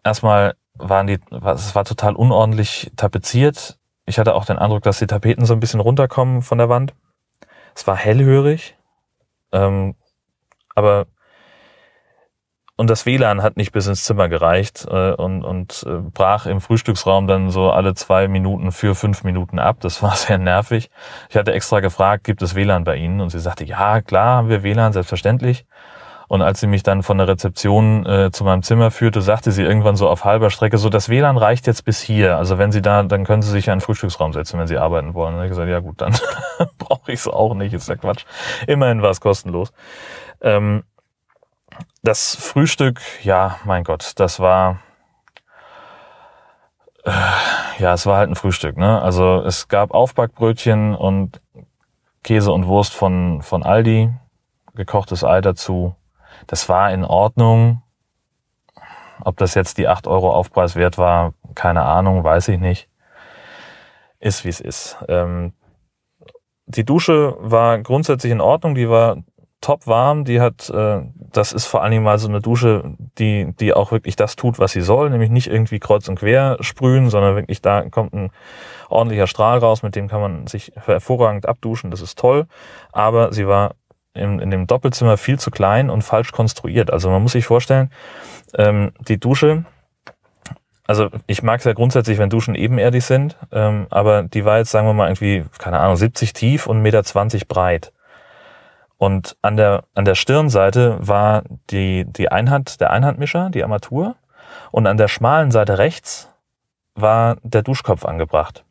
erstmal 0.08 0.54
waren 0.74 1.06
die, 1.06 1.18
es 1.30 1.74
war 1.74 1.84
total 1.84 2.14
unordentlich 2.14 2.90
tapeziert. 2.96 3.78
Ich 4.06 4.18
hatte 4.18 4.34
auch 4.34 4.44
den 4.44 4.58
Eindruck, 4.58 4.82
dass 4.82 4.98
die 4.98 5.06
Tapeten 5.06 5.44
so 5.44 5.54
ein 5.54 5.60
bisschen 5.60 5.80
runterkommen 5.80 6.42
von 6.42 6.58
der 6.58 6.68
Wand. 6.68 6.94
Es 7.74 7.86
war 7.86 7.96
hellhörig, 7.96 8.76
ähm, 9.52 9.94
aber 10.74 11.06
und 12.80 12.88
das 12.88 13.06
WLAN 13.06 13.42
hat 13.42 13.56
nicht 13.56 13.72
bis 13.72 13.88
ins 13.88 14.04
Zimmer 14.04 14.28
gereicht 14.28 14.86
äh, 14.88 15.10
und, 15.10 15.42
und 15.42 15.84
äh, 15.84 15.96
brach 15.96 16.46
im 16.46 16.60
Frühstücksraum 16.60 17.26
dann 17.26 17.50
so 17.50 17.72
alle 17.72 17.94
zwei 17.94 18.28
Minuten 18.28 18.70
für 18.70 18.94
fünf 18.94 19.24
Minuten 19.24 19.58
ab. 19.58 19.78
Das 19.80 20.00
war 20.02 20.14
sehr 20.14 20.38
nervig. 20.38 20.88
Ich 21.28 21.36
hatte 21.36 21.52
extra 21.52 21.80
gefragt, 21.80 22.22
gibt 22.22 22.40
es 22.40 22.54
WLAN 22.54 22.84
bei 22.84 22.94
Ihnen? 22.94 23.20
Und 23.20 23.30
sie 23.30 23.40
sagte, 23.40 23.64
ja, 23.64 24.00
klar 24.00 24.36
haben 24.36 24.48
wir 24.48 24.62
WLAN, 24.62 24.92
selbstverständlich. 24.92 25.66
Und 26.28 26.42
als 26.42 26.60
sie 26.60 26.66
mich 26.66 26.82
dann 26.82 27.02
von 27.02 27.18
der 27.18 27.26
Rezeption 27.26 28.04
äh, 28.06 28.30
zu 28.30 28.44
meinem 28.44 28.62
Zimmer 28.62 28.90
führte, 28.90 29.22
sagte 29.22 29.50
sie 29.50 29.62
irgendwann 29.62 29.96
so 29.96 30.08
auf 30.08 30.24
halber 30.24 30.50
Strecke, 30.50 30.76
so 30.78 30.90
das 30.90 31.08
WLAN 31.08 31.38
reicht 31.38 31.66
jetzt 31.66 31.84
bis 31.84 32.00
hier. 32.00 32.36
Also 32.36 32.58
wenn 32.58 32.70
Sie 32.70 32.82
da, 32.82 33.02
dann 33.02 33.24
können 33.24 33.42
Sie 33.42 33.50
sich 33.50 33.66
ja 33.66 33.72
in 33.72 33.78
den 33.78 33.84
Frühstücksraum 33.84 34.32
setzen, 34.34 34.58
wenn 34.58 34.66
Sie 34.66 34.76
arbeiten 34.76 35.14
wollen. 35.14 35.34
Und 35.34 35.42
ich 35.42 35.48
gesagt, 35.48 35.68
ja 35.68 35.80
gut, 35.80 36.00
dann 36.00 36.14
brauche 36.78 37.10
ich 37.12 37.20
es 37.20 37.28
auch 37.28 37.54
nicht, 37.54 37.72
ist 37.72 37.88
ja 37.88 37.96
Quatsch. 37.96 38.24
Immerhin 38.66 39.00
war 39.02 39.10
es 39.10 39.20
kostenlos. 39.20 39.72
Ähm, 40.42 40.84
das 42.02 42.36
Frühstück, 42.36 43.00
ja, 43.22 43.56
mein 43.64 43.84
Gott, 43.84 44.12
das 44.16 44.38
war 44.38 44.78
äh, 47.04 47.10
ja, 47.78 47.94
es 47.94 48.06
war 48.06 48.18
halt 48.18 48.30
ein 48.30 48.34
Frühstück, 48.34 48.76
ne? 48.76 49.00
Also 49.00 49.42
es 49.46 49.68
gab 49.68 49.92
Aufbackbrötchen 49.92 50.94
und 50.94 51.40
Käse 52.22 52.52
und 52.52 52.66
Wurst 52.66 52.94
von, 52.94 53.40
von 53.42 53.62
Aldi, 53.62 54.10
gekochtes 54.74 55.24
Ei 55.24 55.40
dazu, 55.40 55.94
das 56.48 56.68
war 56.68 56.90
in 56.92 57.04
Ordnung. 57.04 57.82
Ob 59.24 59.36
das 59.36 59.54
jetzt 59.54 59.78
die 59.78 59.86
8 59.86 60.06
Euro 60.08 60.32
Aufpreis 60.32 60.74
wert 60.74 60.98
war, 60.98 61.34
keine 61.54 61.82
Ahnung, 61.82 62.24
weiß 62.24 62.48
ich 62.48 62.58
nicht. 62.58 62.88
Ist 64.18 64.44
wie 64.44 64.48
es 64.48 64.60
ist. 64.60 64.96
Ähm, 65.08 65.52
die 66.66 66.84
Dusche 66.84 67.36
war 67.38 67.78
grundsätzlich 67.78 68.32
in 68.32 68.40
Ordnung, 68.40 68.74
die 68.74 68.88
war 68.88 69.18
top 69.60 69.86
warm, 69.86 70.24
die 70.24 70.40
hat, 70.40 70.70
äh, 70.70 71.00
das 71.16 71.52
ist 71.52 71.66
vor 71.66 71.82
allen 71.82 71.90
Dingen 71.90 72.04
mal 72.04 72.18
so 72.18 72.28
eine 72.28 72.40
Dusche, 72.40 72.96
die, 73.18 73.52
die 73.58 73.74
auch 73.74 73.90
wirklich 73.90 74.16
das 74.16 74.36
tut, 74.36 74.58
was 74.58 74.72
sie 74.72 74.80
soll, 74.80 75.10
nämlich 75.10 75.30
nicht 75.30 75.48
irgendwie 75.48 75.80
kreuz 75.80 76.08
und 76.08 76.18
quer 76.18 76.56
sprühen, 76.60 77.10
sondern 77.10 77.34
wirklich 77.34 77.60
da 77.60 77.82
kommt 77.88 78.12
ein 78.14 78.30
ordentlicher 78.88 79.26
Strahl 79.26 79.58
raus, 79.58 79.82
mit 79.82 79.96
dem 79.96 80.08
kann 80.08 80.20
man 80.20 80.46
sich 80.46 80.72
hervorragend 80.76 81.46
abduschen, 81.46 81.90
das 81.90 82.00
ist 82.00 82.18
toll, 82.18 82.46
aber 82.92 83.32
sie 83.32 83.48
war 83.48 83.74
in, 84.18 84.38
in 84.38 84.50
dem 84.50 84.66
Doppelzimmer 84.66 85.16
viel 85.16 85.38
zu 85.38 85.50
klein 85.50 85.90
und 85.90 86.02
falsch 86.02 86.32
konstruiert. 86.32 86.92
Also 86.92 87.10
man 87.10 87.22
muss 87.22 87.32
sich 87.32 87.46
vorstellen, 87.46 87.90
ähm, 88.54 88.92
die 89.06 89.18
Dusche, 89.18 89.64
also 90.86 91.10
ich 91.26 91.42
mag 91.42 91.60
es 91.60 91.64
ja 91.64 91.72
grundsätzlich, 91.72 92.18
wenn 92.18 92.30
Duschen 92.30 92.54
ebenerdig 92.54 93.04
sind, 93.04 93.36
ähm, 93.52 93.86
aber 93.90 94.22
die 94.22 94.44
war 94.44 94.58
jetzt, 94.58 94.70
sagen 94.70 94.86
wir 94.86 94.94
mal, 94.94 95.08
irgendwie, 95.08 95.44
keine 95.58 95.80
Ahnung, 95.80 95.96
70 95.96 96.32
tief 96.32 96.66
und 96.66 96.82
1,20 96.82 97.34
Meter 97.34 97.46
breit. 97.46 97.92
Und 98.96 99.36
an 99.42 99.56
der, 99.56 99.84
an 99.94 100.04
der 100.04 100.16
Stirnseite 100.16 100.96
war 101.00 101.44
die, 101.70 102.04
die 102.04 102.30
Einhand, 102.30 102.80
der 102.80 102.90
Einhandmischer, 102.90 103.48
die 103.48 103.62
Armatur. 103.62 104.16
Und 104.72 104.86
an 104.86 104.96
der 104.96 105.08
schmalen 105.08 105.50
Seite 105.52 105.78
rechts 105.78 106.28
war 106.94 107.36
der 107.42 107.62
Duschkopf 107.62 108.04
angebracht. 108.04 108.64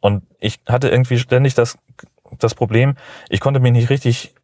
Und 0.00 0.24
ich 0.38 0.60
hatte 0.68 0.90
irgendwie 0.90 1.18
ständig 1.18 1.54
das 1.54 1.78
das 2.38 2.54
Problem, 2.54 2.96
ich 3.28 3.40
konnte 3.40 3.60
mich 3.60 3.72
nicht 3.72 3.90
richtig 3.90 4.34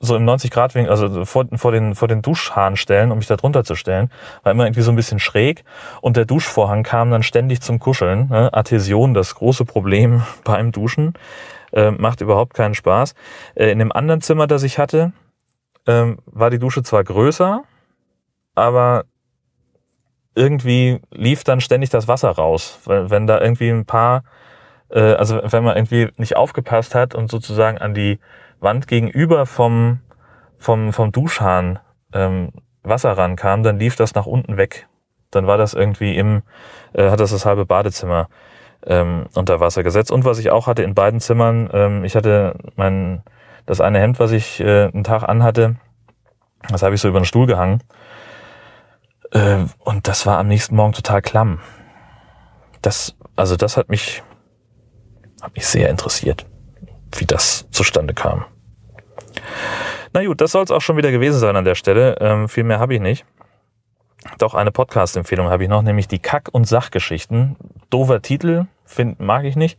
so 0.00 0.16
im 0.16 0.24
90 0.24 0.50
Grad 0.50 0.74
Winkel, 0.74 0.90
also 0.90 1.26
vor, 1.26 1.46
vor, 1.56 1.72
den, 1.72 1.94
vor 1.94 2.08
den 2.08 2.22
Duschhahn 2.22 2.76
stellen, 2.76 3.12
um 3.12 3.18
mich 3.18 3.26
da 3.26 3.36
drunter 3.36 3.64
zu 3.64 3.74
stellen, 3.74 4.10
war 4.42 4.52
immer 4.52 4.64
irgendwie 4.64 4.80
so 4.80 4.90
ein 4.90 4.96
bisschen 4.96 5.18
schräg 5.18 5.62
und 6.00 6.16
der 6.16 6.24
Duschvorhang 6.24 6.82
kam 6.82 7.10
dann 7.10 7.22
ständig 7.22 7.60
zum 7.60 7.78
Kuscheln. 7.78 8.28
Ne? 8.28 8.52
Adhäsion, 8.52 9.12
das 9.12 9.34
große 9.34 9.66
Problem 9.66 10.22
beim 10.44 10.72
Duschen, 10.72 11.12
äh, 11.72 11.90
macht 11.90 12.22
überhaupt 12.22 12.54
keinen 12.54 12.74
Spaß. 12.74 13.14
Äh, 13.54 13.70
in 13.70 13.78
dem 13.78 13.92
anderen 13.92 14.22
Zimmer, 14.22 14.46
das 14.46 14.62
ich 14.62 14.78
hatte, 14.78 15.12
äh, 15.86 16.14
war 16.24 16.48
die 16.48 16.58
Dusche 16.58 16.82
zwar 16.82 17.04
größer, 17.04 17.62
aber 18.54 19.04
irgendwie 20.34 21.00
lief 21.10 21.44
dann 21.44 21.60
ständig 21.60 21.90
das 21.90 22.08
Wasser 22.08 22.30
raus, 22.30 22.78
weil 22.84 23.10
wenn 23.10 23.26
da 23.26 23.40
irgendwie 23.40 23.68
ein 23.68 23.84
paar 23.84 24.22
äh, 24.90 25.14
also 25.14 25.40
wenn 25.42 25.64
man 25.64 25.76
irgendwie 25.76 26.08
nicht 26.16 26.36
aufgepasst 26.36 26.94
hat 26.94 27.14
und 27.14 27.30
sozusagen 27.30 27.78
an 27.78 27.94
die 27.94 28.18
Wand 28.60 28.86
gegenüber 28.86 29.46
vom, 29.46 30.00
vom, 30.58 30.92
vom 30.92 31.12
Duschhahn 31.12 31.78
ähm, 32.12 32.50
Wasser 32.82 33.12
rankam, 33.12 33.62
dann 33.62 33.78
lief 33.78 33.96
das 33.96 34.14
nach 34.14 34.26
unten 34.26 34.56
weg. 34.56 34.88
Dann 35.30 35.46
war 35.46 35.58
das 35.58 35.74
irgendwie 35.74 36.16
im, 36.16 36.42
äh, 36.92 37.10
hat 37.10 37.20
das 37.20 37.30
das 37.30 37.46
halbe 37.46 37.66
Badezimmer 37.66 38.28
ähm, 38.86 39.26
unter 39.34 39.60
Wasser 39.60 39.82
gesetzt. 39.82 40.10
Und 40.10 40.24
was 40.24 40.38
ich 40.38 40.50
auch 40.50 40.66
hatte 40.66 40.82
in 40.82 40.94
beiden 40.94 41.20
Zimmern, 41.20 41.70
ähm, 41.72 42.04
ich 42.04 42.16
hatte 42.16 42.54
mein, 42.76 43.22
das 43.66 43.80
eine 43.80 44.00
Hemd, 44.00 44.18
was 44.18 44.32
ich 44.32 44.60
äh, 44.60 44.86
einen 44.86 45.04
Tag 45.04 45.22
anhatte, 45.22 45.76
das 46.68 46.82
habe 46.82 46.94
ich 46.94 47.00
so 47.00 47.08
über 47.08 47.20
den 47.20 47.24
Stuhl 47.24 47.46
gehangen. 47.46 47.82
Äh, 49.30 49.64
und 49.78 50.08
das 50.08 50.26
war 50.26 50.38
am 50.38 50.48
nächsten 50.48 50.76
Morgen 50.76 50.92
total 50.92 51.22
klamm. 51.22 51.60
Das, 52.82 53.16
also 53.36 53.56
das 53.56 53.76
hat 53.76 53.88
mich 53.88 54.22
hat 55.40 55.54
mich 55.54 55.66
sehr 55.66 55.88
interessiert, 55.88 56.46
wie 57.16 57.26
das 57.26 57.66
zustande 57.70 58.14
kam. 58.14 58.44
Na 60.12 60.24
gut, 60.24 60.40
das 60.40 60.52
soll 60.52 60.64
es 60.64 60.70
auch 60.70 60.80
schon 60.80 60.96
wieder 60.96 61.10
gewesen 61.10 61.38
sein 61.38 61.56
an 61.56 61.64
der 61.64 61.74
Stelle. 61.74 62.16
Ähm, 62.20 62.48
viel 62.48 62.64
mehr 62.64 62.80
habe 62.80 62.94
ich 62.94 63.00
nicht. 63.00 63.24
Doch 64.38 64.54
eine 64.54 64.70
Podcast-Empfehlung 64.70 65.48
habe 65.48 65.62
ich 65.62 65.68
noch, 65.68 65.82
nämlich 65.82 66.08
die 66.08 66.18
Kack- 66.18 66.50
und 66.52 66.66
Sachgeschichten. 66.66 67.56
Dover 67.88 68.20
Titel, 68.20 68.66
find, 68.84 69.18
mag 69.18 69.44
ich 69.44 69.56
nicht. 69.56 69.78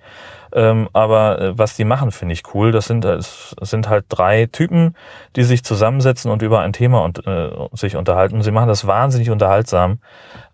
Ähm, 0.54 0.90
aber 0.94 1.40
äh, 1.40 1.58
was 1.58 1.76
die 1.76 1.86
machen, 1.86 2.12
finde 2.12 2.34
ich 2.34 2.44
cool. 2.54 2.72
Das 2.72 2.86
sind, 2.86 3.06
das 3.06 3.56
sind 3.62 3.88
halt 3.88 4.06
drei 4.10 4.48
Typen, 4.48 4.96
die 5.36 5.44
sich 5.44 5.64
zusammensetzen 5.64 6.32
und 6.32 6.42
über 6.42 6.62
ein 6.62 6.74
Thema 6.74 7.04
und, 7.04 7.26
äh, 7.28 7.52
sich 7.74 7.96
unterhalten. 7.96 8.42
sie 8.42 8.52
machen 8.52 8.68
das 8.68 8.88
wahnsinnig 8.88 9.30
unterhaltsam. 9.30 10.00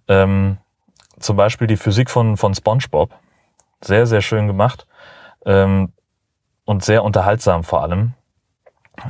Ähm, 0.08 0.58
zum 1.20 1.38
Beispiel 1.38 1.68
die 1.68 1.78
Physik 1.78 2.10
von, 2.10 2.36
von 2.36 2.54
SpongeBob. 2.54 3.12
Sehr, 3.82 4.06
sehr 4.06 4.22
schön 4.22 4.48
gemacht 4.48 4.88
ähm, 5.46 5.94
und 6.65 6.84
sehr 6.84 7.03
unterhaltsam 7.03 7.63
vor 7.63 7.82
allem. 7.82 8.13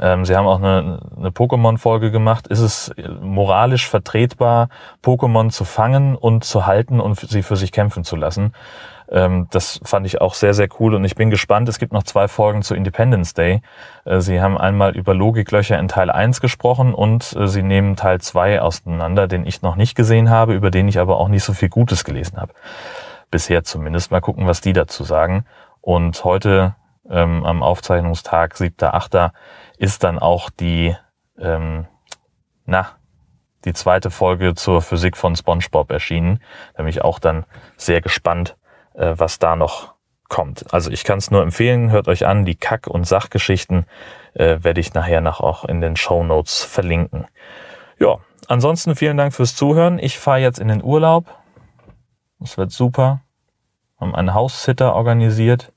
Ähm, 0.01 0.25
sie 0.25 0.35
haben 0.35 0.47
auch 0.47 0.57
eine, 0.57 0.99
eine 1.15 1.29
Pokémon-Folge 1.29 2.11
gemacht. 2.11 2.47
Ist 2.47 2.59
es 2.59 2.91
moralisch 3.21 3.87
vertretbar, 3.87 4.69
Pokémon 5.03 5.49
zu 5.49 5.63
fangen 5.63 6.15
und 6.15 6.43
zu 6.43 6.65
halten 6.65 6.99
und 6.99 7.19
sie 7.19 7.41
für 7.41 7.55
sich 7.55 7.71
kämpfen 7.71 8.03
zu 8.03 8.15
lassen? 8.15 8.53
Ähm, 9.09 9.47
das 9.51 9.79
fand 9.83 10.05
ich 10.05 10.19
auch 10.19 10.33
sehr, 10.33 10.53
sehr 10.53 10.67
cool 10.79 10.93
und 10.93 11.05
ich 11.05 11.15
bin 11.15 11.29
gespannt. 11.29 11.69
Es 11.69 11.79
gibt 11.79 11.93
noch 11.93 12.03
zwei 12.03 12.27
Folgen 12.27 12.61
zu 12.61 12.75
Independence 12.75 13.33
Day. 13.33 13.61
Äh, 14.03 14.19
sie 14.19 14.41
haben 14.41 14.57
einmal 14.57 14.95
über 14.95 15.13
Logiklöcher 15.13 15.79
in 15.79 15.87
Teil 15.87 16.09
1 16.09 16.41
gesprochen 16.41 16.93
und 16.93 17.33
äh, 17.37 17.47
sie 17.47 17.63
nehmen 17.63 17.95
Teil 17.95 18.19
2 18.19 18.61
auseinander, 18.61 19.27
den 19.27 19.45
ich 19.45 19.61
noch 19.61 19.77
nicht 19.77 19.95
gesehen 19.95 20.29
habe, 20.29 20.53
über 20.53 20.71
den 20.71 20.87
ich 20.89 20.99
aber 20.99 21.17
auch 21.17 21.29
nicht 21.29 21.43
so 21.43 21.53
viel 21.53 21.69
Gutes 21.69 22.03
gelesen 22.03 22.37
habe. 22.37 22.53
Bisher 23.31 23.63
zumindest. 23.63 24.11
Mal 24.11 24.21
gucken, 24.21 24.47
was 24.47 24.61
die 24.61 24.73
dazu 24.73 25.03
sagen. 25.03 25.45
Und 25.87 26.25
heute 26.25 26.75
ähm, 27.09 27.45
am 27.45 27.63
Aufzeichnungstag 27.63 28.55
7.8. 28.55 29.31
ist 29.77 30.03
dann 30.03 30.19
auch 30.19 30.49
die, 30.49 30.93
ähm, 31.39 31.87
na, 32.65 32.89
die 33.63 33.71
zweite 33.71 34.11
Folge 34.11 34.53
zur 34.53 34.81
Physik 34.81 35.15
von 35.15 35.37
SpongeBob 35.37 35.89
erschienen. 35.89 36.43
Da 36.73 36.83
bin 36.83 36.89
ich 36.89 37.05
auch 37.05 37.19
dann 37.19 37.45
sehr 37.77 38.01
gespannt, 38.01 38.57
äh, 38.95 39.13
was 39.15 39.39
da 39.39 39.55
noch 39.55 39.93
kommt. 40.27 40.73
Also 40.73 40.91
ich 40.91 41.05
kann 41.05 41.19
es 41.19 41.31
nur 41.31 41.41
empfehlen, 41.41 41.89
hört 41.89 42.09
euch 42.09 42.25
an, 42.25 42.43
die 42.43 42.55
Kack- 42.55 42.87
und 42.87 43.07
Sachgeschichten 43.07 43.85
äh, 44.33 44.57
werde 44.61 44.81
ich 44.81 44.93
nachher 44.93 45.21
noch 45.21 45.39
auch 45.39 45.63
in 45.63 45.79
den 45.79 45.95
Show 45.95 46.21
Notes 46.21 46.65
verlinken. 46.65 47.27
Ja, 47.97 48.17
ansonsten 48.49 48.97
vielen 48.97 49.15
Dank 49.15 49.33
fürs 49.33 49.55
Zuhören. 49.55 49.99
Ich 49.99 50.19
fahre 50.19 50.39
jetzt 50.39 50.59
in 50.59 50.67
den 50.67 50.83
Urlaub. 50.83 51.33
Es 52.43 52.57
wird 52.57 52.73
super. 52.73 53.21
Haben 53.97 54.13
einen 54.13 54.33
Haussitter 54.33 54.93
organisiert, 54.93 55.71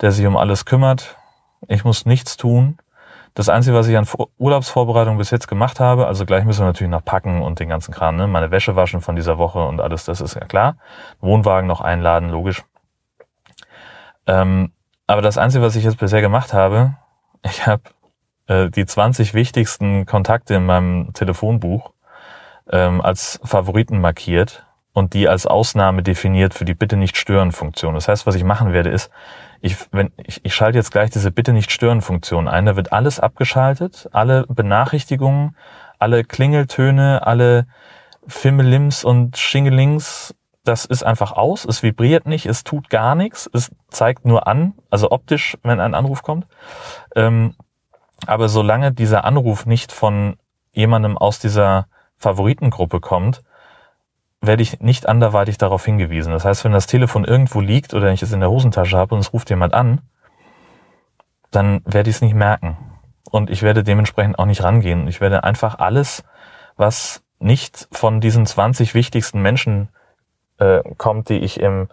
der 0.00 0.12
sich 0.12 0.26
um 0.26 0.36
alles 0.36 0.64
kümmert. 0.64 1.16
Ich 1.68 1.84
muss 1.84 2.06
nichts 2.06 2.36
tun. 2.36 2.78
Das 3.34 3.48
Einzige, 3.48 3.76
was 3.76 3.88
ich 3.88 3.96
an 3.96 4.06
Urlaubsvorbereitung 4.38 5.18
bis 5.18 5.30
jetzt 5.32 5.48
gemacht 5.48 5.80
habe, 5.80 6.06
also 6.06 6.24
gleich 6.24 6.44
müssen 6.44 6.60
wir 6.60 6.66
natürlich 6.66 6.90
noch 6.90 7.04
packen 7.04 7.42
und 7.42 7.58
den 7.58 7.68
ganzen 7.68 7.92
Kram, 7.92 8.16
ne? 8.16 8.28
meine 8.28 8.52
Wäsche 8.52 8.76
waschen 8.76 9.00
von 9.00 9.16
dieser 9.16 9.38
Woche 9.38 9.58
und 9.58 9.80
alles, 9.80 10.04
das 10.04 10.20
ist 10.20 10.34
ja 10.34 10.44
klar. 10.44 10.76
Wohnwagen 11.20 11.66
noch 11.66 11.80
einladen, 11.80 12.30
logisch. 12.30 12.62
Ähm, 14.26 14.72
aber 15.08 15.20
das 15.20 15.36
Einzige, 15.36 15.64
was 15.64 15.74
ich 15.74 15.82
jetzt 15.82 15.98
bisher 15.98 16.20
gemacht 16.20 16.52
habe, 16.52 16.94
ich 17.42 17.66
habe 17.66 17.82
äh, 18.46 18.70
die 18.70 18.86
20 18.86 19.34
wichtigsten 19.34 20.06
Kontakte 20.06 20.54
in 20.54 20.66
meinem 20.66 21.12
Telefonbuch 21.12 21.92
ähm, 22.70 23.00
als 23.00 23.40
Favoriten 23.42 24.00
markiert 24.00 24.64
und 24.92 25.12
die 25.12 25.28
als 25.28 25.46
Ausnahme 25.46 26.02
definiert 26.02 26.54
für 26.54 26.64
die 26.64 26.74
Bitte 26.74 26.96
nicht 26.96 27.16
stören 27.16 27.50
Funktion. 27.50 27.94
Das 27.94 28.06
heißt, 28.06 28.26
was 28.26 28.36
ich 28.36 28.44
machen 28.44 28.72
werde, 28.72 28.90
ist, 28.90 29.10
ich, 29.64 29.76
wenn, 29.92 30.12
ich, 30.16 30.44
ich 30.44 30.54
schalte 30.54 30.78
jetzt 30.78 30.92
gleich 30.92 31.10
diese 31.10 31.30
Bitte 31.30 31.52
nicht 31.52 31.70
stören 31.70 32.02
Funktion 32.02 32.48
ein. 32.48 32.66
Da 32.66 32.76
wird 32.76 32.92
alles 32.92 33.18
abgeschaltet, 33.18 34.08
alle 34.12 34.46
Benachrichtigungen, 34.48 35.56
alle 35.98 36.24
Klingeltöne, 36.24 37.26
alle 37.26 37.66
Fimmelims 38.26 39.04
und 39.04 39.36
Schingelings 39.36 40.34
das 40.64 40.86
ist 40.86 41.04
einfach 41.04 41.32
aus, 41.32 41.66
es 41.66 41.82
vibriert 41.82 42.26
nicht, 42.26 42.46
es 42.46 42.64
tut 42.64 42.88
gar 42.88 43.14
nichts, 43.14 43.48
es 43.52 43.70
zeigt 43.90 44.24
nur 44.24 44.46
an, 44.46 44.72
also 44.90 45.10
optisch, 45.10 45.58
wenn 45.62 45.78
ein 45.78 45.94
Anruf 45.94 46.22
kommt. 46.22 46.46
Ähm, 47.14 47.54
aber 48.26 48.48
solange 48.48 48.90
dieser 48.90 49.24
Anruf 49.24 49.66
nicht 49.66 49.92
von 49.92 50.36
jemandem 50.72 51.18
aus 51.18 51.38
dieser 51.38 51.86
Favoritengruppe 52.16 53.00
kommt, 53.00 53.42
werde 54.46 54.62
ich 54.62 54.80
nicht 54.80 55.08
anderweitig 55.08 55.58
darauf 55.58 55.84
hingewiesen. 55.84 56.32
Das 56.32 56.44
heißt, 56.44 56.64
wenn 56.64 56.72
das 56.72 56.86
Telefon 56.86 57.24
irgendwo 57.24 57.60
liegt 57.60 57.94
oder 57.94 58.12
ich 58.12 58.22
es 58.22 58.32
in 58.32 58.40
der 58.40 58.50
Hosentasche 58.50 58.96
habe 58.96 59.14
und 59.14 59.20
es 59.20 59.32
ruft 59.32 59.50
jemand 59.50 59.74
an, 59.74 60.00
dann 61.50 61.82
werde 61.84 62.10
ich 62.10 62.16
es 62.16 62.22
nicht 62.22 62.34
merken. 62.34 62.76
Und 63.30 63.50
ich 63.50 63.62
werde 63.62 63.82
dementsprechend 63.82 64.38
auch 64.38 64.46
nicht 64.46 64.62
rangehen. 64.62 65.08
Ich 65.08 65.20
werde 65.20 65.44
einfach 65.44 65.78
alles, 65.78 66.24
was 66.76 67.22
nicht 67.38 67.88
von 67.92 68.20
diesen 68.20 68.46
20 68.46 68.94
wichtigsten 68.94 69.40
Menschen 69.42 69.88
äh, 70.58 70.80
kommt, 70.96 71.28
die 71.28 71.38
ich 71.38 71.60
im, 71.60 71.88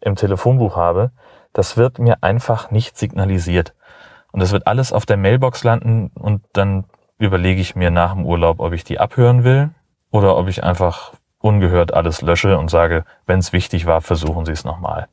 im 0.00 0.16
Telefonbuch 0.16 0.76
habe, 0.76 1.10
das 1.52 1.76
wird 1.76 1.98
mir 1.98 2.22
einfach 2.22 2.70
nicht 2.70 2.96
signalisiert. 2.96 3.74
Und 4.32 4.40
das 4.40 4.52
wird 4.52 4.66
alles 4.66 4.92
auf 4.92 5.04
der 5.04 5.16
Mailbox 5.16 5.64
landen 5.64 6.10
und 6.14 6.42
dann 6.52 6.84
überlege 7.18 7.60
ich 7.60 7.76
mir 7.76 7.90
nach 7.90 8.14
dem 8.14 8.24
Urlaub, 8.24 8.60
ob 8.60 8.72
ich 8.72 8.84
die 8.84 8.98
abhören 8.98 9.44
will 9.44 9.70
oder 10.10 10.36
ob 10.36 10.48
ich 10.48 10.64
einfach 10.64 11.12
ungehört 11.42 11.92
alles 11.92 12.22
lösche 12.22 12.58
und 12.58 12.70
sage, 12.70 13.04
wenn 13.26 13.38
es 13.38 13.52
wichtig 13.52 13.86
war, 13.86 14.00
versuchen 14.00 14.46
Sie 14.46 14.52
es 14.52 14.64
nochmal. 14.64 15.08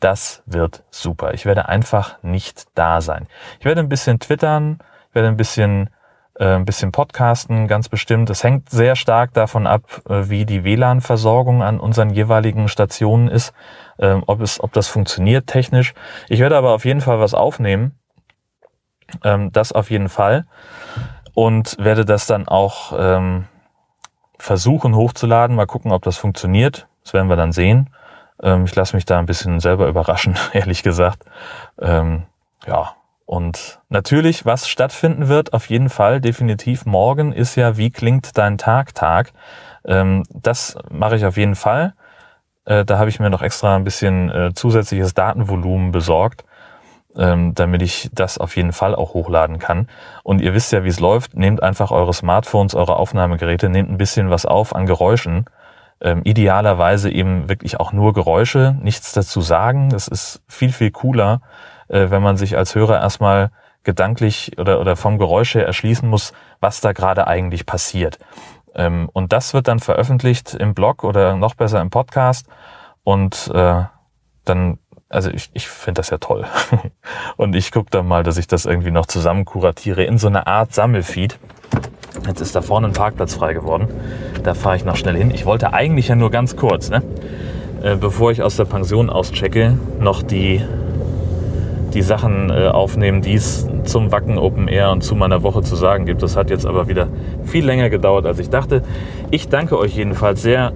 Das 0.00 0.42
wird 0.46 0.84
super. 0.90 1.34
Ich 1.34 1.46
werde 1.46 1.68
einfach 1.68 2.22
nicht 2.22 2.66
da 2.74 3.00
sein. 3.00 3.26
Ich 3.58 3.64
werde 3.64 3.80
ein 3.80 3.88
bisschen 3.88 4.20
twittern, 4.20 4.78
ich 5.08 5.14
werde 5.14 5.28
ein 5.28 5.36
bisschen 5.36 5.90
äh, 6.38 6.56
ein 6.56 6.64
bisschen 6.64 6.90
podcasten, 6.90 7.68
ganz 7.68 7.88
bestimmt. 7.88 8.28
Es 8.28 8.42
hängt 8.42 8.68
sehr 8.68 8.96
stark 8.96 9.32
davon 9.34 9.66
ab, 9.66 10.02
äh, 10.08 10.28
wie 10.28 10.44
die 10.44 10.64
WLAN-Versorgung 10.64 11.62
an 11.62 11.78
unseren 11.78 12.10
jeweiligen 12.10 12.68
Stationen 12.68 13.28
ist, 13.28 13.52
ähm, 13.98 14.24
ob, 14.26 14.40
es, 14.40 14.60
ob 14.60 14.72
das 14.72 14.88
funktioniert 14.88 15.46
technisch. 15.46 15.94
Ich 16.28 16.40
werde 16.40 16.56
aber 16.56 16.72
auf 16.72 16.84
jeden 16.84 17.00
Fall 17.00 17.20
was 17.20 17.34
aufnehmen. 17.34 17.98
Ähm, 19.22 19.52
das 19.52 19.72
auf 19.72 19.90
jeden 19.90 20.08
Fall. 20.08 20.46
Und 21.34 21.76
werde 21.78 22.04
das 22.04 22.26
dann 22.26 22.48
auch 22.48 22.92
ähm, 22.98 23.46
versuchen 24.38 24.94
hochzuladen. 24.94 25.56
Mal 25.56 25.66
gucken, 25.66 25.92
ob 25.92 26.02
das 26.02 26.16
funktioniert. 26.16 26.86
Das 27.02 27.12
werden 27.12 27.28
wir 27.28 27.36
dann 27.36 27.52
sehen. 27.52 27.90
ich 28.64 28.74
lasse 28.74 28.96
mich 28.96 29.04
da 29.04 29.18
ein 29.18 29.26
bisschen 29.26 29.60
selber 29.60 29.88
überraschen, 29.88 30.36
ehrlich 30.52 30.82
gesagt. 30.82 31.24
ja, 31.80 32.94
und 33.26 33.80
natürlich, 33.88 34.44
was 34.44 34.68
stattfinden 34.68 35.28
wird, 35.28 35.52
auf 35.54 35.70
jeden 35.70 35.88
Fall, 35.88 36.20
definitiv 36.20 36.84
morgen 36.84 37.32
ist 37.32 37.56
ja, 37.56 37.76
wie 37.76 37.90
klingt 37.90 38.36
dein 38.36 38.58
Tag, 38.58 38.94
Tag. 38.94 39.32
Ähm, 39.84 40.24
das 40.30 40.76
mache 40.90 41.16
ich 41.16 41.24
auf 41.24 41.36
jeden 41.36 41.54
Fall. 41.54 41.94
Äh, 42.66 42.84
da 42.84 42.98
habe 42.98 43.08
ich 43.08 43.20
mir 43.20 43.30
noch 43.30 43.42
extra 43.42 43.76
ein 43.76 43.84
bisschen 43.84 44.30
äh, 44.30 44.52
zusätzliches 44.54 45.14
Datenvolumen 45.14 45.90
besorgt, 45.90 46.44
ähm, 47.16 47.54
damit 47.54 47.82
ich 47.82 48.10
das 48.12 48.38
auf 48.38 48.56
jeden 48.56 48.72
Fall 48.72 48.94
auch 48.94 49.14
hochladen 49.14 49.58
kann. 49.58 49.88
Und 50.22 50.40
ihr 50.40 50.54
wisst 50.54 50.72
ja, 50.72 50.84
wie 50.84 50.88
es 50.88 51.00
läuft. 51.00 51.36
Nehmt 51.36 51.62
einfach 51.62 51.90
eure 51.90 52.12
Smartphones, 52.12 52.74
eure 52.74 52.96
Aufnahmegeräte, 52.96 53.68
nehmt 53.68 53.90
ein 53.90 53.98
bisschen 53.98 54.30
was 54.30 54.46
auf 54.46 54.74
an 54.74 54.86
Geräuschen. 54.86 55.46
Ähm, 56.00 56.22
idealerweise 56.24 57.10
eben 57.10 57.48
wirklich 57.48 57.78
auch 57.78 57.92
nur 57.92 58.12
Geräusche, 58.12 58.76
nichts 58.80 59.12
dazu 59.12 59.40
sagen. 59.40 59.90
Das 59.90 60.08
ist 60.08 60.42
viel, 60.48 60.72
viel 60.72 60.90
cooler, 60.90 61.40
äh, 61.88 62.10
wenn 62.10 62.22
man 62.22 62.36
sich 62.36 62.56
als 62.56 62.74
Hörer 62.74 63.00
erstmal 63.00 63.50
gedanklich 63.84 64.58
oder, 64.58 64.80
oder 64.80 64.96
vom 64.96 65.18
Geräusch 65.18 65.54
her 65.54 65.66
erschließen 65.66 66.08
muss, 66.08 66.32
was 66.60 66.80
da 66.80 66.92
gerade 66.92 67.26
eigentlich 67.26 67.66
passiert. 67.66 68.18
Ähm, 68.74 69.08
und 69.12 69.32
das 69.32 69.54
wird 69.54 69.68
dann 69.68 69.78
veröffentlicht 69.78 70.54
im 70.54 70.74
Blog 70.74 71.04
oder 71.04 71.36
noch 71.36 71.54
besser 71.54 71.80
im 71.80 71.90
Podcast. 71.90 72.48
Und 73.04 73.50
äh, 73.54 73.84
dann, 74.44 74.78
also 75.14 75.30
ich, 75.30 75.50
ich 75.54 75.68
finde 75.68 76.00
das 76.00 76.10
ja 76.10 76.18
toll. 76.18 76.44
und 77.36 77.54
ich 77.54 77.72
gucke 77.72 77.90
dann 77.90 78.06
mal, 78.06 78.22
dass 78.22 78.36
ich 78.36 78.46
das 78.46 78.66
irgendwie 78.66 78.90
noch 78.90 79.06
zusammen 79.06 79.44
kuratiere 79.44 80.04
in 80.04 80.18
so 80.18 80.26
einer 80.26 80.46
Art 80.46 80.74
Sammelfeed. 80.74 81.38
Jetzt 82.26 82.40
ist 82.40 82.54
da 82.54 82.62
vorne 82.62 82.88
ein 82.88 82.92
Parkplatz 82.92 83.34
frei 83.34 83.54
geworden. 83.54 83.88
Da 84.42 84.54
fahre 84.54 84.76
ich 84.76 84.84
noch 84.84 84.96
schnell 84.96 85.16
hin. 85.16 85.30
Ich 85.30 85.46
wollte 85.46 85.72
eigentlich 85.72 86.08
ja 86.08 86.16
nur 86.16 86.30
ganz 86.30 86.56
kurz, 86.56 86.90
ne? 86.90 87.02
Äh, 87.82 87.96
bevor 87.96 88.30
ich 88.30 88.42
aus 88.42 88.56
der 88.56 88.64
Pension 88.64 89.10
auschecke, 89.10 89.78
noch 90.00 90.22
die 90.22 90.62
die 91.92 92.02
Sachen 92.02 92.50
äh, 92.50 92.66
aufnehmen, 92.66 93.22
die 93.22 93.34
es 93.34 93.68
zum 93.84 94.10
Wacken 94.10 94.36
Open 94.36 94.66
Air 94.66 94.90
und 94.90 95.02
zu 95.02 95.14
meiner 95.14 95.44
Woche 95.44 95.62
zu 95.62 95.76
sagen 95.76 96.06
gibt. 96.06 96.22
Das 96.22 96.36
hat 96.36 96.50
jetzt 96.50 96.66
aber 96.66 96.88
wieder 96.88 97.06
viel 97.44 97.64
länger 97.64 97.88
gedauert, 97.88 98.26
als 98.26 98.40
ich 98.40 98.50
dachte. 98.50 98.82
Ich 99.30 99.48
danke 99.48 99.78
euch 99.78 99.96
jedenfalls 99.96 100.42
sehr 100.42 100.72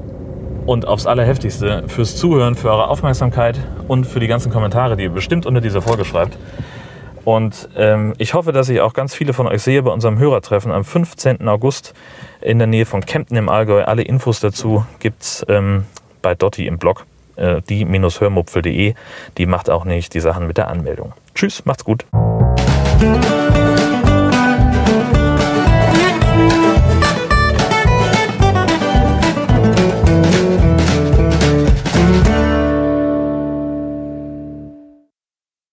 und 0.69 0.87
aufs 0.87 1.07
Allerheftigste 1.07 1.85
fürs 1.89 2.15
Zuhören, 2.17 2.55
für 2.55 2.69
eure 2.71 2.89
Aufmerksamkeit 2.89 3.59
und 3.89 4.05
für 4.05 4.21
die 4.21 4.27
ganzen 4.27 4.53
Kommentare, 4.53 4.99
die 4.99 5.05
ihr 5.05 5.11
bestimmt 5.11 5.47
unter 5.47 5.63
dieser 5.63 5.81
Folge 5.81 6.05
schreibt. 6.05 6.37
Und 7.25 7.71
ähm, 7.75 8.13
ich 8.19 8.35
hoffe, 8.35 8.53
dass 8.53 8.69
ich 8.69 8.83
auch 8.83 8.93
ganz 8.93 9.15
viele 9.15 9.33
von 9.33 9.47
euch 9.47 9.63
sehe 9.63 9.83
bei 9.83 9.91
unserem 9.91 10.19
Hörertreffen 10.19 10.71
am 10.71 10.85
15. 10.85 11.49
August 11.49 11.95
in 12.43 12.59
der 12.59 12.67
Nähe 12.67 12.85
von 12.85 13.01
Kempten 13.01 13.39
im 13.39 13.49
Allgäu. 13.49 13.83
Alle 13.85 14.03
Infos 14.03 14.41
dazu 14.41 14.85
gibt's 14.99 15.45
ähm, 15.49 15.85
bei 16.21 16.35
Dotti 16.35 16.67
im 16.67 16.77
Blog 16.77 17.07
äh, 17.37 17.63
die-hörmupfel.de. 17.63 18.95
Die 19.39 19.47
macht 19.47 19.71
auch 19.71 19.87
nicht 19.87 20.13
die 20.13 20.21
Sachen 20.21 20.47
mit 20.47 20.59
der 20.59 20.69
Anmeldung. 20.69 21.15
Tschüss, 21.35 21.65
macht's 21.65 21.85
gut. 21.85 22.05